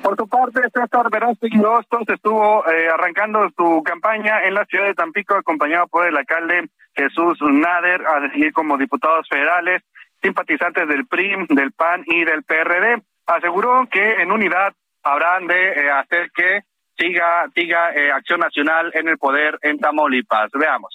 [0.02, 4.96] Por su parte, César Verástegui Hostos estuvo eh, arrancando su campaña en la ciudad de
[4.96, 9.84] Tampico, acompañado por el alcalde Jesús Nader, así como diputados federales,
[10.22, 13.02] simpatizantes del PRIM, del PAN y del PRD.
[13.26, 16.62] Aseguró que en unidad habrán de eh, hacer que
[16.98, 20.52] siga, siga eh, Acción Nacional en el poder en Tamaulipas.
[20.54, 20.94] Veamos.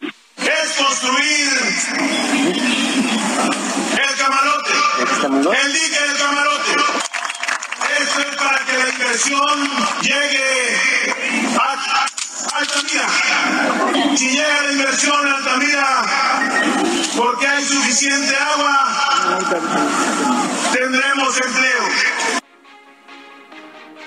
[0.00, 1.48] Es construir
[3.92, 4.72] el camarote,
[5.62, 6.72] el dique del camarote.
[8.00, 9.68] Esto es para que la inversión
[10.02, 10.76] llegue
[11.58, 12.06] a
[12.52, 14.16] Altamira.
[14.16, 16.04] Si llega la inversión a Altamira
[17.16, 19.40] porque hay suficiente agua,
[20.72, 22.43] tendremos empleo.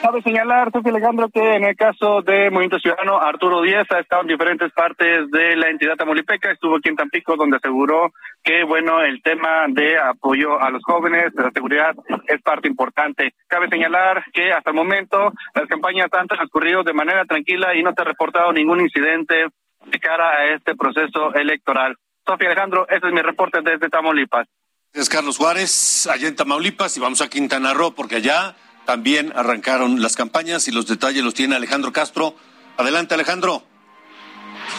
[0.01, 4.21] Cabe señalar, Sofía Alejandro, que en el caso de Movimiento Ciudadano, Arturo Díaz ha estado
[4.21, 8.11] en diferentes partes de la entidad tamaulipeca, estuvo aquí en Tampico, donde aseguró
[8.43, 11.95] que, bueno, el tema de apoyo a los jóvenes, de la seguridad,
[12.27, 13.33] es parte importante.
[13.47, 17.91] Cabe señalar que hasta el momento las campañas han transcurrido de manera tranquila y no
[17.95, 19.47] se ha reportado ningún incidente
[19.85, 21.95] de cara a este proceso electoral.
[22.25, 24.47] Sofía Alejandro, este es mi reporte desde Tamaulipas.
[24.93, 28.55] Es Carlos Juárez, allá en Tamaulipas, y vamos a Quintana Roo, porque allá
[28.87, 32.33] también arrancaron las campañas y los detalles los tiene Alejandro Castro.
[32.77, 33.61] Adelante, Alejandro.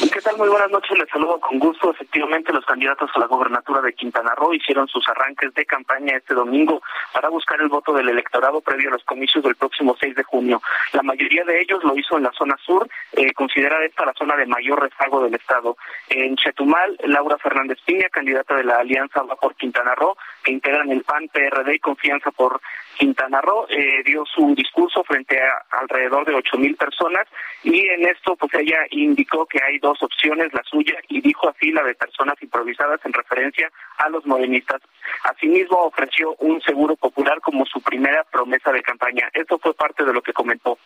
[0.00, 0.36] ¿Qué tal?
[0.36, 1.90] Muy buenas noches, les saludo con gusto.
[1.90, 6.34] Efectivamente, los candidatos a la gobernatura de Quintana Roo hicieron sus arranques de campaña este
[6.34, 6.80] domingo
[7.12, 10.62] para buscar el voto del electorado previo a los comicios del próximo 6 de junio.
[10.92, 14.36] La mayoría de ellos lo hizo en la zona sur, eh, considerada esta la zona
[14.36, 15.76] de mayor rezago del Estado.
[16.08, 20.16] En Chetumal, Laura Fernández Piña, candidata de la Alianza por Quintana Roo,
[20.50, 22.60] integran el PAN, PRD y Confianza por
[22.96, 27.26] Quintana Roo, eh, dio su discurso frente a alrededor de ocho mil personas
[27.62, 31.70] y en esto pues ella indicó que hay dos opciones, la suya y dijo así
[31.70, 34.82] la de personas improvisadas en referencia a los morenistas.
[35.22, 39.28] Asimismo ofreció un seguro popular como su primera promesa de campaña.
[39.32, 40.78] Esto fue parte de lo que comentó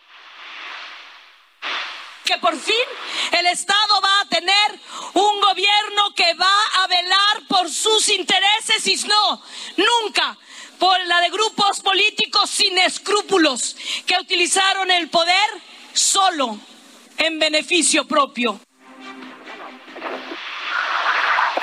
[2.23, 2.85] que por fin
[3.37, 4.79] el Estado va a tener
[5.13, 9.41] un gobierno que va a velar por sus intereses y no,
[9.77, 10.37] nunca
[10.79, 15.49] por la de grupos políticos sin escrúpulos que utilizaron el poder
[15.93, 16.57] solo
[17.17, 18.59] en beneficio propio.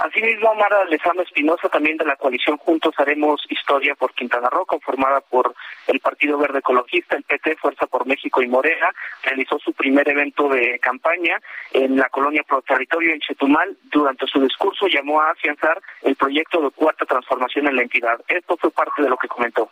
[0.03, 5.21] Asimismo, Mara Lezama Espinosa, también de la coalición Juntos Haremos Historia por Quintana Roo, conformada
[5.21, 5.55] por
[5.87, 8.89] el Partido Verde Ecologista, el PT, Fuerza por México y Morena,
[9.23, 11.39] realizó su primer evento de campaña
[11.73, 13.77] en la colonia Pro Territorio en Chetumal.
[13.85, 18.21] Durante su discurso llamó a afianzar el proyecto de cuarta transformación en la entidad.
[18.27, 19.71] Esto fue parte de lo que comentó.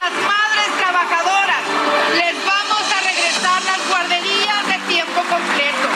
[0.00, 1.62] Las trabajadoras,
[2.14, 5.88] les vamos a regresar las guarderías de tiempo completo.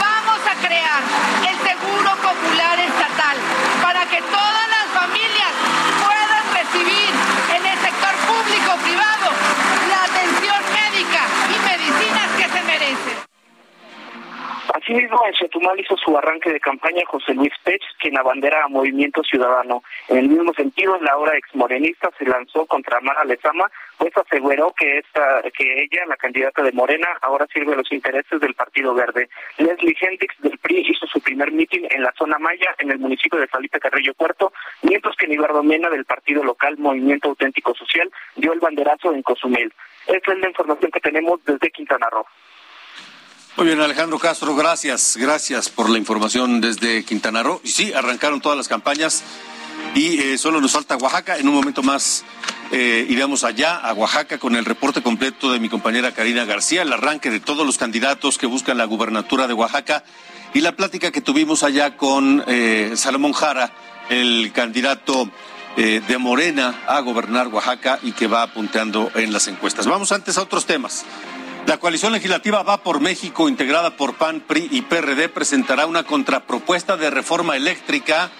[0.00, 1.02] Vamos a crear
[1.48, 3.36] el Seguro Popular Estatal
[3.82, 5.52] para que todas las familias
[6.02, 7.10] puedan recibir
[7.54, 9.30] en el sector público-privado
[9.88, 13.28] la atención médica y medicinas que se merecen.
[14.88, 19.22] Asimismo, en Chetumal hizo su arranque de campaña José Luis Pech, quien abandera a Movimiento
[19.22, 19.82] Ciudadano.
[20.08, 24.96] En el mismo sentido, la ahora exmorenista se lanzó contra Mara Lezama, pues aseguró que
[24.96, 29.28] esta, que ella, la candidata de Morena, ahora sirve a los intereses del Partido Verde.
[29.58, 33.38] Leslie Hendrix del PRI hizo su primer mitin en la zona Maya, en el municipio
[33.38, 38.54] de Felipe Carrillo Puerto, mientras que Nibardo Mena del partido local Movimiento Auténtico Social dio
[38.54, 39.70] el banderazo en Cozumel.
[40.06, 42.24] Esta es la información que tenemos desde Quintana Roo.
[43.58, 47.60] Muy bien, Alejandro Castro, gracias, gracias por la información desde Quintana Roo.
[47.64, 49.24] Y sí, arrancaron todas las campañas
[49.96, 51.38] y eh, solo nos falta Oaxaca.
[51.38, 52.22] En un momento más
[52.70, 56.92] eh, iremos allá, a Oaxaca, con el reporte completo de mi compañera Karina García, el
[56.92, 60.04] arranque de todos los candidatos que buscan la gubernatura de Oaxaca
[60.54, 63.72] y la plática que tuvimos allá con eh, Salomón Jara,
[64.08, 65.28] el candidato
[65.76, 69.86] de Morena a gobernar Oaxaca y que va apunteando en las encuestas.
[69.86, 71.04] Vamos antes a otros temas.
[71.68, 76.96] La coalición legislativa Va por México, integrada por PAN, PRI y PRD, presentará una contrapropuesta
[76.96, 78.30] de reforma eléctrica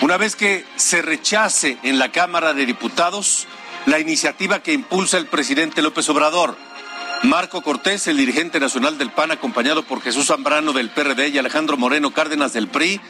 [0.00, 3.46] una vez que se rechace en la Cámara de Diputados
[3.86, 6.56] la iniciativa que impulsa el presidente López Obrador.
[7.22, 11.76] Marco Cortés, el dirigente nacional del PAN, acompañado por Jesús Zambrano del PRD y Alejandro
[11.76, 13.00] Moreno Cárdenas del PRI,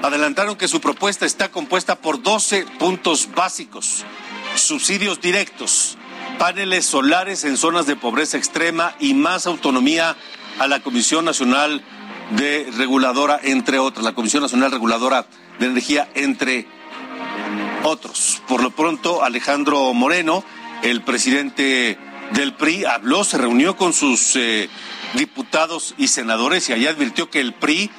[0.00, 4.02] adelantaron que su propuesta está compuesta por 12 puntos básicos.
[4.54, 5.98] Subsidios directos,
[6.40, 10.16] paneles solares en zonas de pobreza extrema y más autonomía
[10.58, 11.82] a la Comisión Nacional
[12.30, 15.26] de Reguladora, entre otras, la Comisión Nacional Reguladora
[15.58, 16.66] de Energía, entre
[17.84, 18.40] otros.
[18.48, 20.42] Por lo pronto, Alejandro Moreno,
[20.82, 21.98] el presidente
[22.32, 24.70] del PRI, habló, se reunió con sus eh,
[25.12, 27.90] diputados y senadores y allá advirtió que el PRI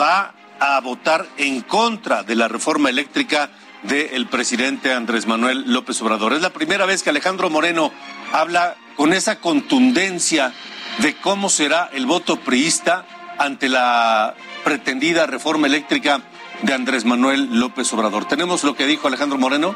[0.00, 3.50] va a votar en contra de la reforma eléctrica
[3.82, 6.32] del presidente Andrés Manuel López Obrador.
[6.32, 7.92] Es la primera vez que Alejandro Moreno
[8.32, 10.52] habla con esa contundencia
[10.98, 13.06] de cómo será el voto priista
[13.38, 16.20] ante la pretendida reforma eléctrica
[16.62, 18.26] de Andrés Manuel López Obrador.
[18.26, 19.74] ¿Tenemos lo que dijo Alejandro Moreno?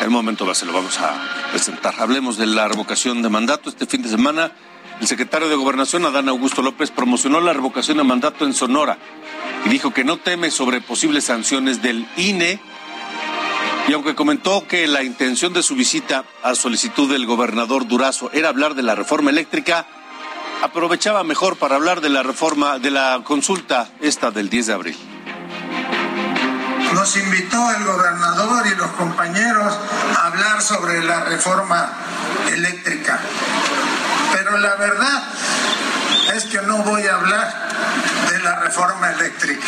[0.00, 1.14] En un momento se lo vamos a
[1.50, 1.94] presentar.
[1.98, 3.68] Hablemos de la revocación de mandato.
[3.70, 4.52] Este fin de semana,
[5.00, 8.98] el secretario de Gobernación, Adán Augusto López, promocionó la revocación de mandato en Sonora
[9.64, 12.60] y dijo que no teme sobre posibles sanciones del INE.
[13.86, 18.48] Y aunque comentó que la intención de su visita a solicitud del gobernador Durazo era
[18.48, 19.86] hablar de la reforma eléctrica,
[20.62, 24.96] aprovechaba mejor para hablar de la reforma, de la consulta esta del 10 de abril.
[26.94, 29.78] nos invitó el gobernador y los compañeros
[30.16, 31.90] a hablar sobre la reforma
[32.52, 33.20] eléctrica.
[34.34, 35.22] Pero la verdad
[36.34, 37.54] es que no voy a hablar
[38.30, 39.66] de la reforma eléctrica.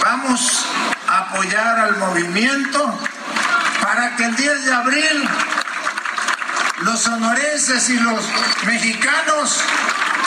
[0.00, 0.64] Vamos
[1.08, 3.00] a apoyar al movimiento
[3.82, 5.28] para que el 10 de abril
[6.82, 8.24] los sonorenses y los
[8.66, 9.64] mexicanos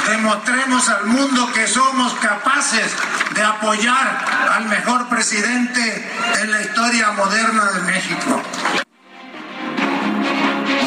[0.09, 2.91] demostremos al mundo que somos capaces
[3.35, 8.43] de apoyar al mejor presidente en la historia moderna de México.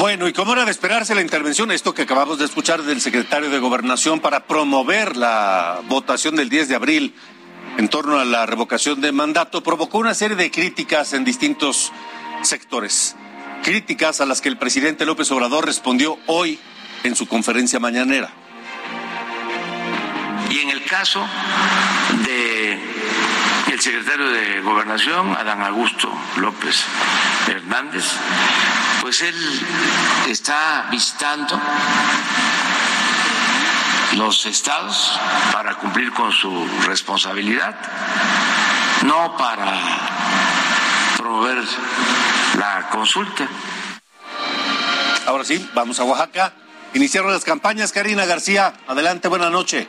[0.03, 3.51] Bueno, y como era de esperarse la intervención, esto que acabamos de escuchar del secretario
[3.51, 7.15] de Gobernación para promover la votación del 10 de abril
[7.79, 11.93] en torno a la revocación de mandato, provocó una serie de críticas en distintos
[12.43, 13.15] sectores.
[13.63, 16.59] Críticas a las que el presidente López Obrador respondió hoy
[17.05, 18.33] en su conferencia mañanera.
[20.51, 21.25] Y en el caso
[22.27, 22.73] de
[23.73, 26.85] el secretario de Gobernación, Adán Augusto López
[27.47, 28.05] Hernández,
[29.03, 29.35] pues él
[30.29, 31.61] está visitando
[34.17, 35.19] los estados
[35.53, 37.75] para cumplir con su responsabilidad,
[39.05, 39.77] no para
[41.17, 41.65] promover
[42.61, 43.49] la consulta.
[45.27, 46.53] Ahora sí, vamos a Oaxaca.
[46.95, 48.73] Iniciaron las campañas, Karina García.
[48.87, 49.89] Adelante, buena noche.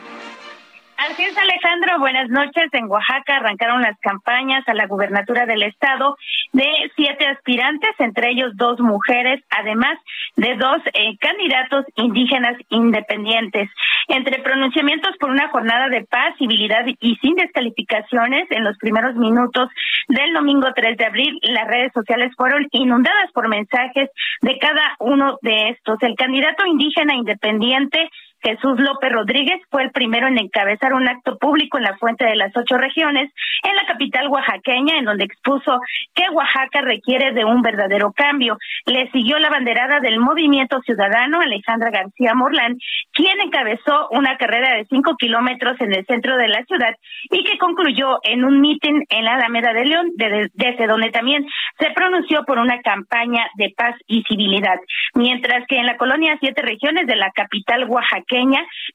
[0.96, 1.98] Así Alejandro.
[1.98, 2.68] Buenas noches.
[2.72, 6.16] En Oaxaca arrancaron las campañas a la gubernatura del estado
[6.52, 6.64] de
[6.94, 9.98] siete aspirantes, entre ellos dos mujeres, además
[10.36, 13.68] de dos eh, candidatos indígenas independientes.
[14.06, 19.68] Entre pronunciamientos por una jornada de paz, civilidad y sin descalificaciones, en los primeros minutos
[20.08, 24.10] del domingo 3 de abril, las redes sociales fueron inundadas por mensajes
[24.42, 26.00] de cada uno de estos.
[26.02, 28.10] El candidato indígena independiente
[28.44, 32.36] Jesús López Rodríguez fue el primero en encabezar un acto público en la Fuente de
[32.36, 33.32] las Ocho Regiones,
[33.62, 35.80] en la capital oaxaqueña, en donde expuso
[36.14, 38.58] que Oaxaca requiere de un verdadero cambio.
[38.84, 42.76] Le siguió la banderada del Movimiento Ciudadano, Alejandra García Morlán,
[43.12, 46.94] quien encabezó una carrera de cinco kilómetros en el centro de la ciudad
[47.30, 51.46] y que concluyó en un mitin en la Alameda de León, desde donde también
[51.78, 54.78] se pronunció por una campaña de paz y civilidad.
[55.14, 58.33] Mientras que en la colonia Siete Regiones de la capital oaxaqueña,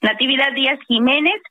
[0.02, 1.42] Natividad Díaz Jiménez,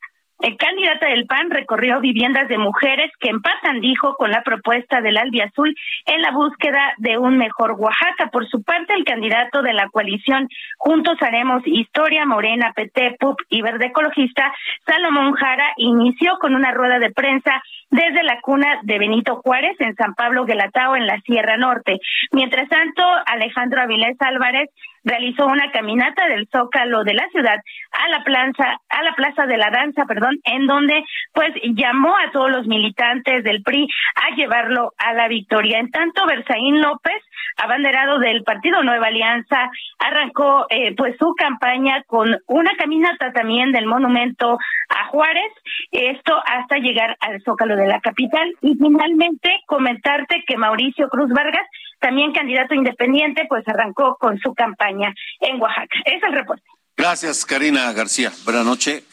[0.41, 5.17] el candidata del PAN recorrió viviendas de mujeres que empatan, dijo, con la propuesta del
[5.17, 5.75] Albiazul
[6.05, 8.29] en la búsqueda de un mejor Oaxaca.
[8.31, 13.61] Por su parte, el candidato de la coalición Juntos Haremos Historia, Morena, PT, PUP y
[13.61, 14.53] Verde Ecologista,
[14.85, 19.95] Salomón Jara, inició con una rueda de prensa desde la cuna de Benito Juárez en
[19.95, 21.99] San Pablo Guelatao, en la Sierra Norte.
[22.31, 24.69] Mientras tanto, Alejandro Avilés Álvarez
[25.09, 27.59] realizó una caminata del Zócalo de la ciudad
[27.91, 31.03] a la plaza, a la Plaza de la Danza, perdón, en donde
[31.33, 35.79] pues llamó a todos los militantes del PRI a llevarlo a la victoria.
[35.79, 37.21] En tanto, Berzaín López,
[37.57, 43.85] abanderado del Partido Nueva Alianza, arrancó eh, pues su campaña con una caminata también del
[43.85, 44.57] monumento
[44.89, 45.51] a Juárez,
[45.91, 48.53] esto hasta llegar al Zócalo de la capital.
[48.61, 51.65] Y finalmente comentarte que Mauricio Cruz Vargas
[51.99, 55.95] también candidato independiente, pues arrancó con su campaña en Oaxaca.
[56.05, 56.63] Es el reporte.
[56.95, 58.31] Gracias, Karina García.
[58.45, 59.03] Buenas noches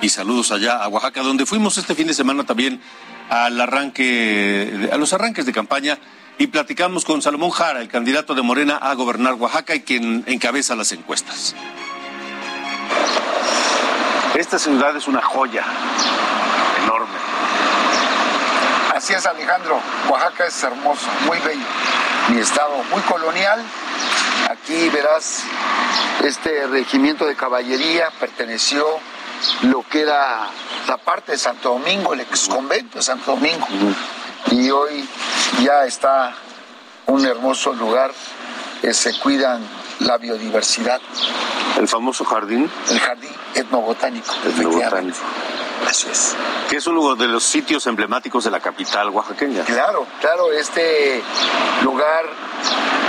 [0.00, 2.80] y saludos allá a Oaxaca, donde fuimos este fin de semana también
[3.28, 5.98] al arranque, a los arranques de campaña
[6.38, 10.74] y platicamos con Salomón Jara, el candidato de Morena a gobernar Oaxaca y quien encabeza
[10.74, 11.54] las encuestas.
[14.34, 15.64] Esta ciudad es una joya
[16.84, 17.18] enorme.
[18.94, 19.80] Así es, Alejandro.
[20.08, 21.66] Oaxaca es hermoso, muy bello
[22.28, 23.60] mi estado muy colonial.
[24.50, 25.42] Aquí verás
[26.24, 28.86] este regimiento de caballería perteneció
[29.62, 30.48] lo que era
[30.86, 33.66] la parte de Santo Domingo, el ex convento de Santo Domingo.
[34.50, 35.08] Y hoy
[35.62, 36.34] ya está
[37.06, 38.12] un hermoso lugar
[38.80, 39.62] que se cuidan
[40.00, 41.00] la biodiversidad.
[41.78, 42.70] ¿El famoso jardín?
[42.90, 44.34] El jardín etnobotánico.
[44.44, 45.18] Etnobotánico.
[45.88, 46.34] Así es.
[46.68, 49.64] Que es uno de los sitios emblemáticos de la capital oaxaqueña.
[49.64, 51.22] Claro, claro, este
[51.82, 52.24] lugar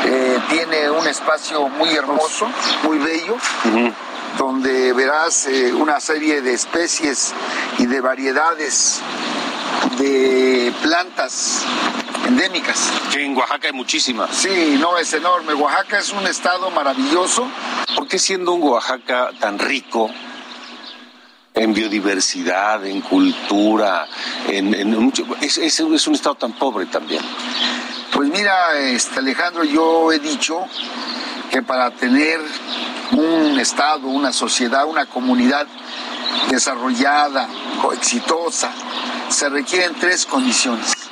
[0.05, 2.47] eh, tiene un espacio muy hermoso,
[2.83, 3.37] muy bello.
[4.37, 7.33] donde verás eh, una serie de especies
[7.77, 8.99] y de variedades
[9.99, 11.63] de plantas
[12.27, 12.91] endémicas.
[13.11, 14.35] Que en Oaxaca hay muchísimas.
[14.35, 15.53] Sí, no, es enorme.
[15.53, 17.47] Oaxaca es un estado maravilloso.
[17.95, 20.09] ¿Por qué siendo un Oaxaca tan rico
[21.53, 24.07] en biodiversidad, en cultura,
[24.47, 27.21] en, mucho, es, es, un estado tan pobre también?
[28.11, 30.65] Pues mira, este Alejandro, yo he dicho
[31.51, 32.39] que para tener
[33.11, 35.67] un estado, una sociedad, una comunidad
[36.49, 37.47] desarrollada,
[37.93, 38.71] exitosa,
[39.29, 41.02] se requieren tres condiciones.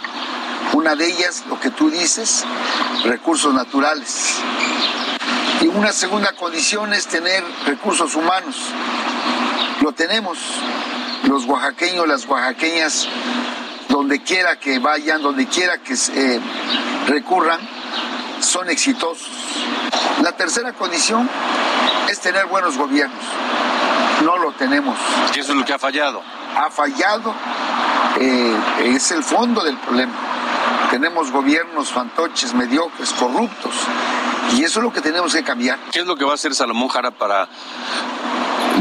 [0.74, 2.46] Una de ellas, lo que tú dices,
[3.04, 4.36] recursos naturales.
[5.62, 8.56] Y una segunda condición es tener recursos humanos.
[9.82, 10.38] Lo tenemos.
[11.24, 13.08] Los oaxaqueños, las oaxaqueñas,
[13.90, 16.40] donde quiera que vayan, donde quiera que eh,
[17.08, 17.60] recurran,
[18.40, 19.30] son exitosos.
[20.24, 21.30] La tercera condición
[22.10, 23.24] es tener buenos gobiernos.
[24.24, 24.98] No lo tenemos.
[25.36, 26.22] ¿Y eso es lo que ha fallado?
[26.56, 27.34] Ha fallado.
[28.20, 28.56] Eh,
[28.86, 30.31] es el fondo del problema.
[30.92, 33.74] Tenemos gobiernos fantoches, mediocres, corruptos.
[34.58, 35.80] Y eso es lo que tenemos que cambiar.
[35.90, 37.48] ¿Qué es lo que va a hacer Salomón Jara para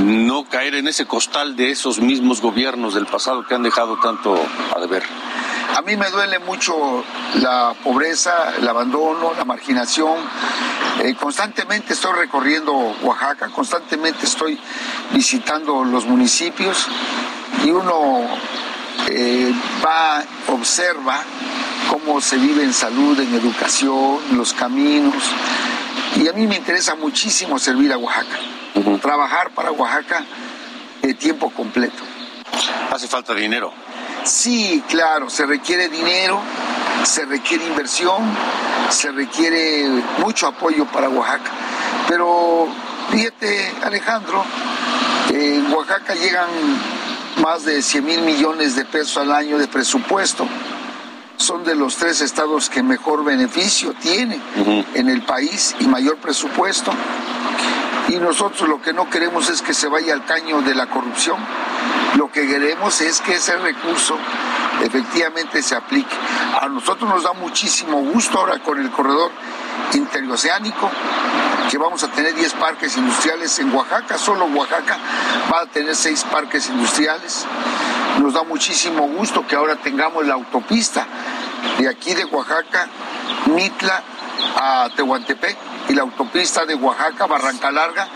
[0.02, 4.36] no caer en ese costal de esos mismos gobiernos del pasado que han dejado tanto
[4.74, 5.04] a deber?
[5.76, 7.04] A mí me duele mucho
[7.34, 10.16] la pobreza, el abandono, la marginación.
[11.04, 14.58] Eh, constantemente estoy recorriendo Oaxaca, constantemente estoy
[15.12, 16.88] visitando los municipios
[17.64, 18.22] y uno
[19.06, 19.54] eh,
[19.84, 21.22] va, observa
[21.88, 25.22] cómo se vive en salud, en educación, los caminos.
[26.16, 28.38] Y a mí me interesa muchísimo servir a Oaxaca,
[29.00, 30.24] trabajar para Oaxaca
[31.02, 32.02] de tiempo completo.
[32.90, 33.72] Hace falta dinero.
[34.24, 36.40] Sí, claro, se requiere dinero,
[37.04, 38.18] se requiere inversión,
[38.90, 39.86] se requiere
[40.18, 41.50] mucho apoyo para Oaxaca.
[42.08, 42.68] Pero
[43.10, 44.44] fíjate, Alejandro,
[45.32, 46.48] en Oaxaca llegan
[47.40, 50.46] más de 100 mil millones de pesos al año de presupuesto.
[51.40, 54.42] Son de los tres estados que mejor beneficio tienen
[54.92, 56.92] en el país y mayor presupuesto.
[58.08, 61.38] Y nosotros lo que no queremos es que se vaya al caño de la corrupción.
[62.16, 64.18] Lo que queremos es que ese recurso
[64.82, 66.14] efectivamente se aplique.
[66.60, 69.30] A nosotros nos da muchísimo gusto ahora con el corredor
[69.94, 70.90] interoceánico,
[71.70, 74.98] que vamos a tener 10 parques industriales en Oaxaca, solo Oaxaca
[75.50, 77.46] va a tener 6 parques industriales.
[78.18, 81.06] Nos da muchísimo gusto que ahora tengamos la autopista
[81.78, 82.88] de aquí de Oaxaca,
[83.46, 84.02] Mitla
[84.56, 85.56] a Tehuantepec
[85.88, 88.08] y la autopista de Oaxaca, Barranca Larga,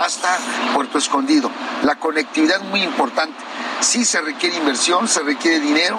[0.00, 0.38] hasta
[0.74, 1.50] Puerto Escondido.
[1.82, 3.36] La conectividad es muy importante.
[3.80, 5.98] Sí se requiere inversión, se requiere dinero,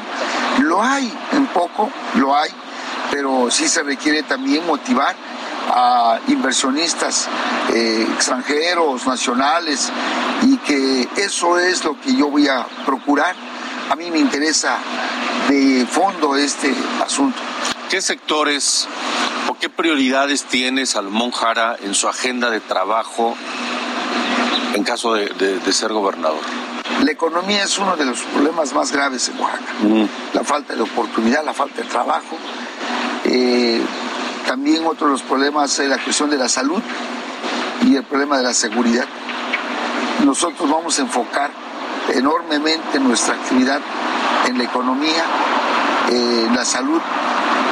[0.59, 2.49] lo hay un poco, lo hay,
[3.11, 5.15] pero sí se requiere también motivar
[5.77, 7.27] a inversionistas
[7.73, 9.91] eh, extranjeros, nacionales,
[10.43, 13.35] y que eso es lo que yo voy a procurar.
[13.89, 14.77] A mí me interesa
[15.49, 16.73] de fondo este
[17.03, 17.37] asunto.
[17.89, 18.87] ¿Qué sectores
[19.49, 23.35] o qué prioridades tiene Salmón Jara en su agenda de trabajo
[24.73, 26.39] en caso de, ser gobernador?
[27.03, 29.73] La economía es uno de los problemas más graves en Oaxaca.
[30.33, 32.37] La falta de oportunidad, la falta de trabajo.
[33.25, 33.81] Eh,
[34.45, 36.81] también otro de los problemas es la cuestión de la salud
[37.83, 39.05] y el problema de la seguridad.
[40.23, 41.51] Nosotros vamos a enfocar
[42.13, 43.79] enormemente nuestra actividad
[44.47, 45.23] en la economía,
[46.09, 47.01] en la salud,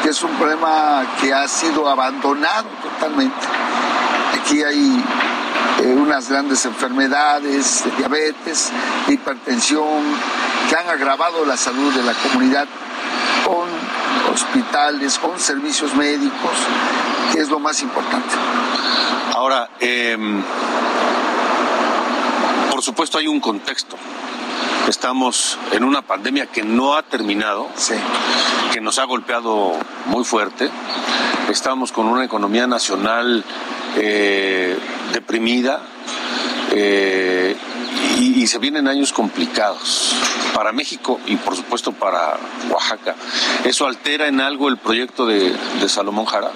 [0.01, 3.47] que es un problema que ha sido abandonado totalmente.
[4.33, 5.03] Aquí hay
[5.83, 8.71] eh, unas grandes enfermedades de diabetes,
[9.07, 10.03] hipertensión,
[10.69, 12.67] que han agravado la salud de la comunidad
[13.45, 13.82] con
[14.33, 16.51] hospitales, con servicios médicos,
[17.31, 18.35] que es lo más importante.
[19.33, 20.41] Ahora, em,
[22.71, 23.95] por supuesto hay un contexto.
[24.87, 27.69] Estamos en una pandemia que no ha terminado,
[28.73, 29.73] que nos ha golpeado
[30.07, 30.69] muy fuerte.
[31.49, 33.45] Estamos con una economía nacional
[33.95, 34.77] eh,
[35.13, 35.81] deprimida.
[36.71, 37.55] Eh,
[38.19, 40.13] y, se vienen años complicados
[40.53, 42.37] para México y por supuesto para
[42.69, 43.15] Oaxaca.
[43.63, 45.55] ¿Eso altera en algo el proyecto de,
[45.87, 46.51] Salomón Jara?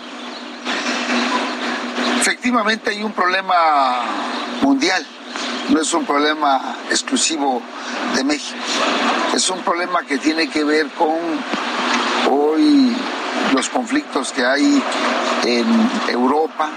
[2.22, 4.02] Efectivamente hay un problema
[4.62, 5.06] mundial,
[5.70, 7.62] no es un problema exclusivo
[8.16, 8.58] de México,
[9.36, 11.18] es un problema que tiene que ver con
[12.30, 12.96] hoy
[13.54, 14.82] los conflictos que hay
[15.46, 16.70] en Europa,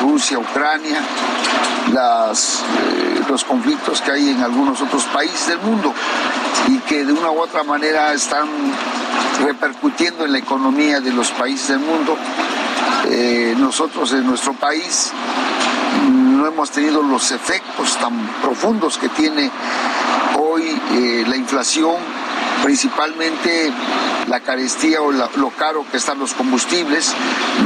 [0.00, 1.00] Rusia, Ucrania,
[1.92, 5.92] las, eh, los conflictos que hay en algunos otros países del mundo
[6.68, 8.48] y que de una u otra manera están
[9.44, 12.16] repercutiendo en la economía de los países del mundo.
[13.10, 15.12] Eh, nosotros en nuestro país
[16.10, 19.50] no hemos tenido los efectos tan profundos que tiene
[20.38, 21.96] hoy eh, la inflación,
[22.62, 23.72] principalmente
[24.28, 27.14] la carestía o lo caro que están los combustibles.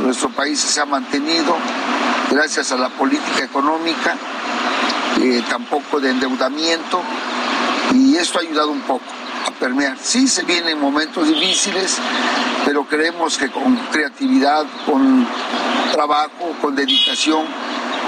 [0.02, 1.56] Nuestro país se ha mantenido
[2.30, 4.16] gracias a la política económica,
[5.20, 7.02] eh, tampoco de endeudamiento,
[7.94, 9.04] y esto ha ayudado un poco
[9.46, 9.96] a permear.
[10.00, 11.98] Sí se vienen momentos difíciles,
[12.64, 15.26] pero creemos que con creatividad, con
[15.92, 17.46] trabajo, con dedicación,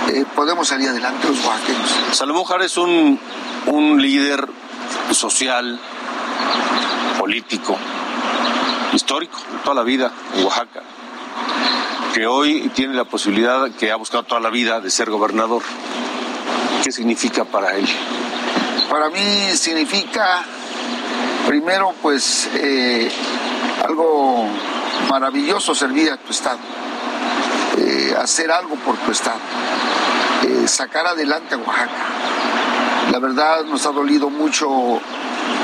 [0.09, 1.91] eh, podemos salir adelante los oaxaqueños.
[2.13, 3.19] Salomón Jara es un,
[3.67, 4.47] un líder
[5.13, 5.79] social,
[7.19, 7.77] político,
[8.93, 10.83] histórico, toda la vida en Oaxaca,
[12.15, 15.63] que hoy tiene la posibilidad, que ha buscado toda la vida de ser gobernador.
[16.83, 17.87] ¿Qué significa para él?
[18.89, 20.43] Para mí significa,
[21.47, 23.11] primero, pues, eh,
[23.85, 24.47] algo
[25.11, 26.59] maravilloso servir a tu Estado,
[27.77, 29.39] eh, hacer algo por tu Estado,
[30.43, 31.91] eh, sacar adelante a Oaxaca.
[33.13, 34.69] La verdad nos ha dolido mucho,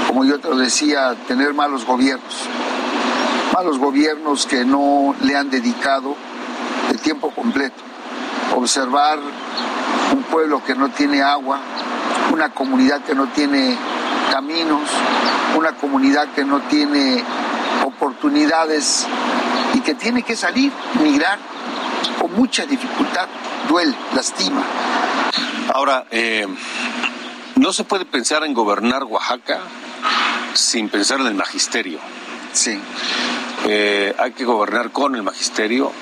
[0.09, 2.35] como yo te lo decía, tener malos gobiernos,
[3.55, 6.15] malos gobiernos que no le han dedicado
[6.91, 7.83] el tiempo completo,
[8.55, 9.19] observar
[10.17, 11.61] un pueblo que no tiene agua,
[12.33, 13.77] una comunidad que no tiene
[14.33, 14.89] caminos,
[15.57, 17.23] una comunidad que no tiene
[17.85, 19.07] oportunidades
[19.75, 21.39] y que tiene que salir, migrar
[22.19, 23.29] con mucha dificultad,
[23.69, 24.63] duele, lastima.
[25.75, 26.47] Ahora, eh,
[27.57, 29.61] no se puede pensar en gobernar Oaxaca
[30.55, 31.99] sin pensar en el magisterio.
[32.53, 32.81] Sí.
[33.67, 35.93] Eh, hay que gobernar con el magisterio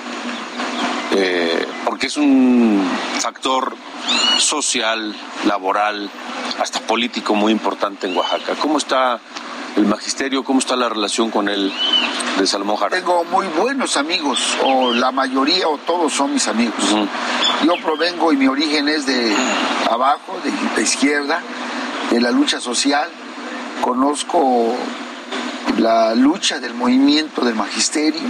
[1.17, 2.83] eh, porque es un
[3.19, 3.75] factor
[4.37, 6.09] social, laboral,
[6.59, 8.55] hasta político muy importante en Oaxaca.
[8.59, 9.19] ¿Cómo está
[9.77, 10.43] el magisterio?
[10.43, 11.71] ¿Cómo está la relación con él
[12.37, 12.97] de Salomón Jara?
[12.97, 16.75] Tengo muy buenos amigos, o la mayoría o todos son mis amigos.
[17.63, 19.33] Yo provengo y mi origen es de
[19.89, 21.41] abajo, de la izquierda,
[22.11, 23.09] de la lucha social.
[23.81, 24.75] Conozco
[25.77, 28.21] la lucha del movimiento del magisterio.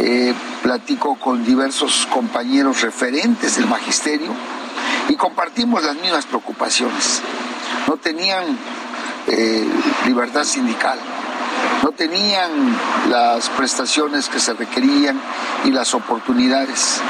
[0.00, 0.32] Eh,
[0.62, 4.30] platico con diversos compañeros referentes del magisterio
[5.08, 7.20] y compartimos las mismas preocupaciones.
[7.88, 8.44] No tenían
[9.26, 9.66] eh,
[10.06, 11.00] libertad sindical,
[11.82, 12.76] no tenían
[13.10, 15.20] las prestaciones que se requerían
[15.64, 17.00] y las oportunidades.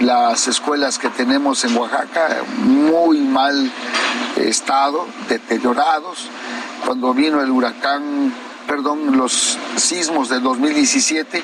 [0.00, 3.70] Las escuelas que tenemos en Oaxaca, muy mal
[4.36, 6.28] estado, deteriorados.
[6.84, 8.34] Cuando vino el huracán,
[8.66, 11.42] perdón, los sismos del 2017,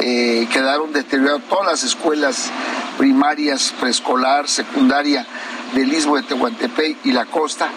[0.00, 2.50] eh, quedaron deterioradas todas las escuelas
[2.98, 5.26] primarias, preescolar, secundaria
[5.74, 7.68] del Istmo de Tehuantepec y la costa,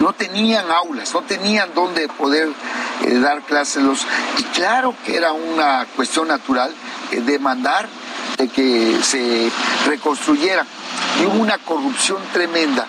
[0.00, 2.48] no tenían aulas, no tenían dónde poder
[3.04, 3.82] eh, dar clases.
[3.82, 4.06] Los,
[4.38, 6.72] y claro que era una cuestión natural
[7.10, 7.88] eh, demandar
[8.38, 9.50] de que se
[9.86, 10.66] reconstruyera.
[11.20, 12.86] Y hubo una corrupción tremenda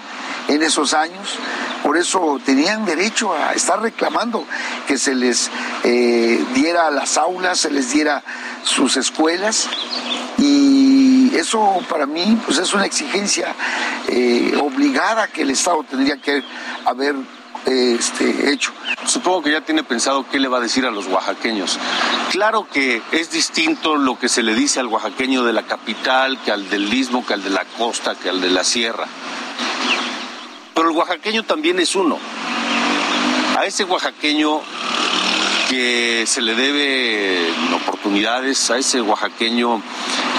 [0.48, 1.38] en esos años,
[1.86, 4.44] por eso tenían derecho a estar reclamando
[4.88, 5.52] que se les
[5.84, 8.24] eh, diera las aulas, se les diera
[8.64, 9.70] sus escuelas
[10.40, 13.54] y eso para mí pues es una exigencia
[14.08, 16.44] eh, obligada que el Estado tendría que
[16.86, 17.14] haber
[17.68, 18.72] este, hecho.
[19.06, 21.78] Supongo que ya tiene pensado qué le va a decir a los oaxaqueños.
[22.32, 26.52] Claro que es distinto lo que se le dice al oaxaqueño de la capital que
[26.52, 29.06] al del istmo, que al de la costa, que al de la sierra.
[30.76, 32.20] Pero el oaxaqueño también es uno.
[33.58, 34.60] A ese oaxaqueño
[35.70, 39.82] que se le debe oportunidades, a ese oaxaqueño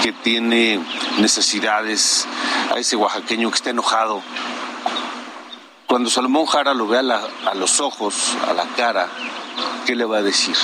[0.03, 0.79] que tiene
[1.17, 2.27] necesidades,
[2.71, 4.21] a ese oaxaqueño que está enojado.
[5.87, 9.07] Cuando Salomón Jara lo vea a, a los ojos, a la cara,
[9.87, 10.55] ¿qué le va a decir?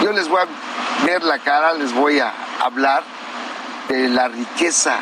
[0.00, 3.02] Yo les voy a ver la cara, les voy a hablar
[3.88, 5.00] de la riqueza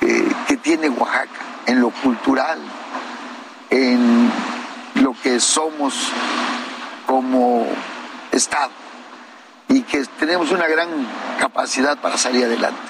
[0.00, 2.58] eh, que tiene Oaxaca en lo cultural,
[3.70, 4.30] en
[4.94, 5.94] lo que somos
[7.06, 7.66] como
[8.32, 8.72] Estado
[9.68, 10.88] y que tenemos una gran
[11.38, 12.80] capacidad para salir adelante.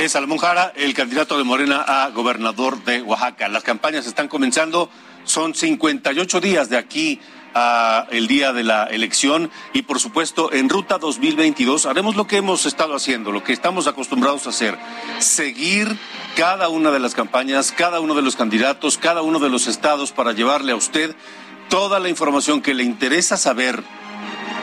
[0.00, 3.48] Es Salomón Jara, el candidato de Morena a gobernador de Oaxaca.
[3.48, 4.90] Las campañas están comenzando,
[5.24, 7.20] son 58 días de aquí
[7.54, 12.36] a el día de la elección y por supuesto en Ruta 2022 haremos lo que
[12.36, 14.78] hemos estado haciendo, lo que estamos acostumbrados a hacer,
[15.18, 15.98] seguir
[16.36, 20.12] cada una de las campañas, cada uno de los candidatos, cada uno de los estados
[20.12, 21.14] para llevarle a usted
[21.68, 23.82] toda la información que le interesa saber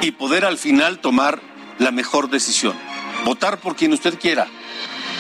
[0.02, 1.42] y poder al final tomar
[1.78, 2.76] la mejor decisión.
[3.26, 4.48] Votar por quien usted quiera,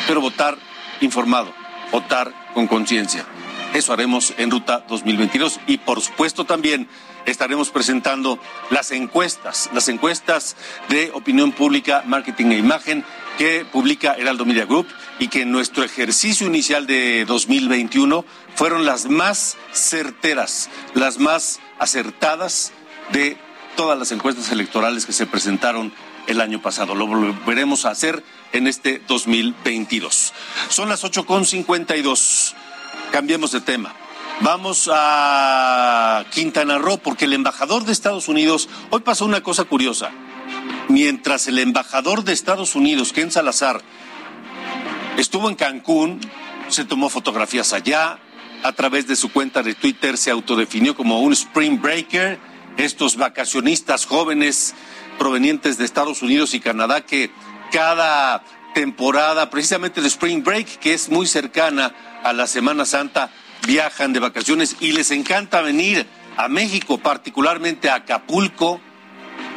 [0.07, 0.57] pero votar
[1.01, 1.53] informado,
[1.91, 3.25] votar con conciencia.
[3.73, 6.87] Eso haremos en Ruta 2022 y por supuesto también
[7.25, 8.39] estaremos presentando
[8.69, 10.55] las encuestas, las encuestas
[10.89, 13.05] de opinión pública, marketing e imagen
[13.37, 14.87] que publica Heraldo Media Group
[15.19, 22.73] y que en nuestro ejercicio inicial de 2021 fueron las más certeras, las más acertadas
[23.11, 23.37] de
[23.75, 25.93] todas las encuestas electorales que se presentaron
[26.27, 26.95] el año pasado.
[26.95, 30.33] Lo volveremos a hacer en este 2022.
[30.69, 32.53] Son las 8.52.
[33.11, 33.95] Cambiemos de tema.
[34.41, 40.11] Vamos a Quintana Roo porque el embajador de Estados Unidos, hoy pasó una cosa curiosa.
[40.87, 43.81] Mientras el embajador de Estados Unidos, Ken Salazar,
[45.17, 46.21] estuvo en Cancún,
[46.69, 48.17] se tomó fotografías allá,
[48.63, 52.39] a través de su cuenta de Twitter se autodefinió como un spring breaker
[52.77, 54.73] estos vacacionistas jóvenes
[55.17, 57.29] provenientes de Estados Unidos y Canadá que
[57.73, 63.31] cada temporada, precisamente de Spring Break, que es muy cercana a la Semana Santa,
[63.67, 66.05] viajan de vacaciones y les encanta venir
[66.37, 68.79] a México, particularmente a Acapulco,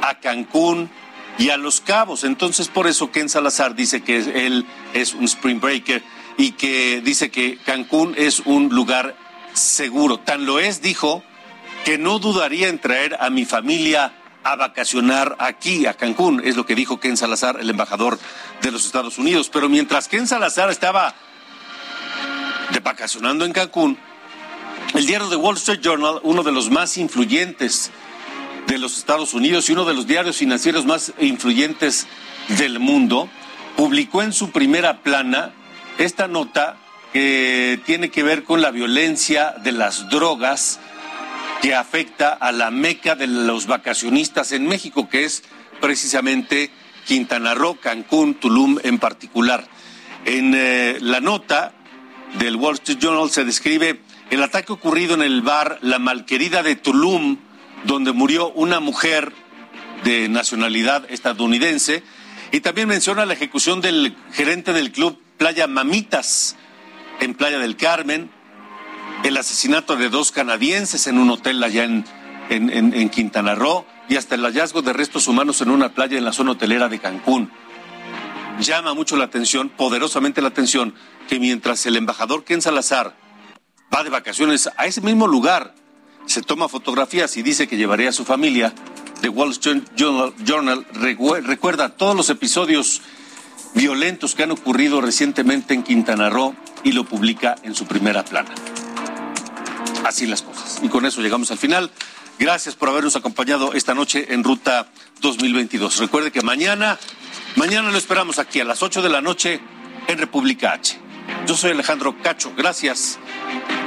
[0.00, 0.90] a Cancún
[1.38, 2.24] y a Los Cabos.
[2.24, 6.02] Entonces, por eso Ken Salazar dice que él es un Spring Breaker
[6.36, 9.16] y que dice que Cancún es un lugar
[9.52, 10.18] seguro.
[10.18, 11.22] Tan lo es, dijo,
[11.84, 14.12] que no dudaría en traer a mi familia
[14.44, 18.18] a vacacionar aquí, a Cancún, es lo que dijo Ken Salazar, el embajador
[18.60, 19.48] de los Estados Unidos.
[19.52, 21.14] Pero mientras Ken Salazar estaba
[22.72, 23.98] de vacacionando en Cancún,
[24.94, 27.90] el diario The Wall Street Journal, uno de los más influyentes
[28.66, 32.06] de los Estados Unidos y uno de los diarios financieros más influyentes
[32.56, 33.28] del mundo,
[33.76, 35.52] publicó en su primera plana
[35.98, 36.76] esta nota
[37.12, 40.80] que tiene que ver con la violencia de las drogas
[41.60, 45.42] que afecta a la meca de los vacacionistas en México, que es
[45.80, 46.70] precisamente
[47.06, 49.68] Quintana Roo, Cancún, Tulum en particular.
[50.24, 51.74] En eh, la nota
[52.38, 56.76] del Wall Street Journal se describe el ataque ocurrido en el bar La Malquerida de
[56.76, 57.38] Tulum,
[57.84, 59.32] donde murió una mujer
[60.04, 62.02] de nacionalidad estadounidense,
[62.50, 66.56] y también menciona la ejecución del gerente del club Playa Mamitas
[67.20, 68.30] en Playa del Carmen,
[69.24, 72.04] el asesinato de dos canadienses en un hotel allá en,
[72.50, 76.32] en, Quintana Roo y hasta el hallazgo de restos humanos en una playa en la
[76.32, 77.50] zona hotelera de Cancún.
[78.60, 80.94] Llama mucho la atención, poderosamente la atención,
[81.32, 83.16] que mientras el embajador Ken Salazar
[83.90, 85.74] va de vacaciones a ese mismo lugar,
[86.26, 88.74] se toma fotografías y dice que llevaría a su familia,
[89.22, 93.00] The Wall Street Journal recuerda todos los episodios
[93.72, 96.54] violentos que han ocurrido recientemente en Quintana Roo
[96.84, 98.54] y lo publica en su primera plana
[100.04, 100.80] así las cosas.
[100.82, 101.90] Y con eso llegamos al final.
[102.38, 104.86] Gracias por habernos acompañado esta noche en Ruta
[105.22, 105.96] 2022.
[105.96, 106.98] Recuerde que mañana,
[107.56, 109.62] mañana lo esperamos aquí a las 8 de la noche
[110.08, 111.01] en República H.
[111.46, 112.52] Yo soy Alejandro Cacho.
[112.56, 113.18] Gracias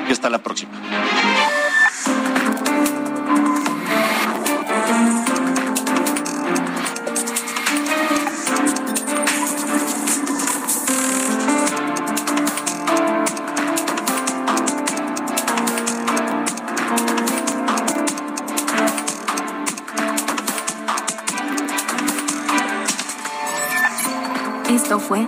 [0.07, 0.71] y hasta la próxima.
[24.69, 25.27] Esto fue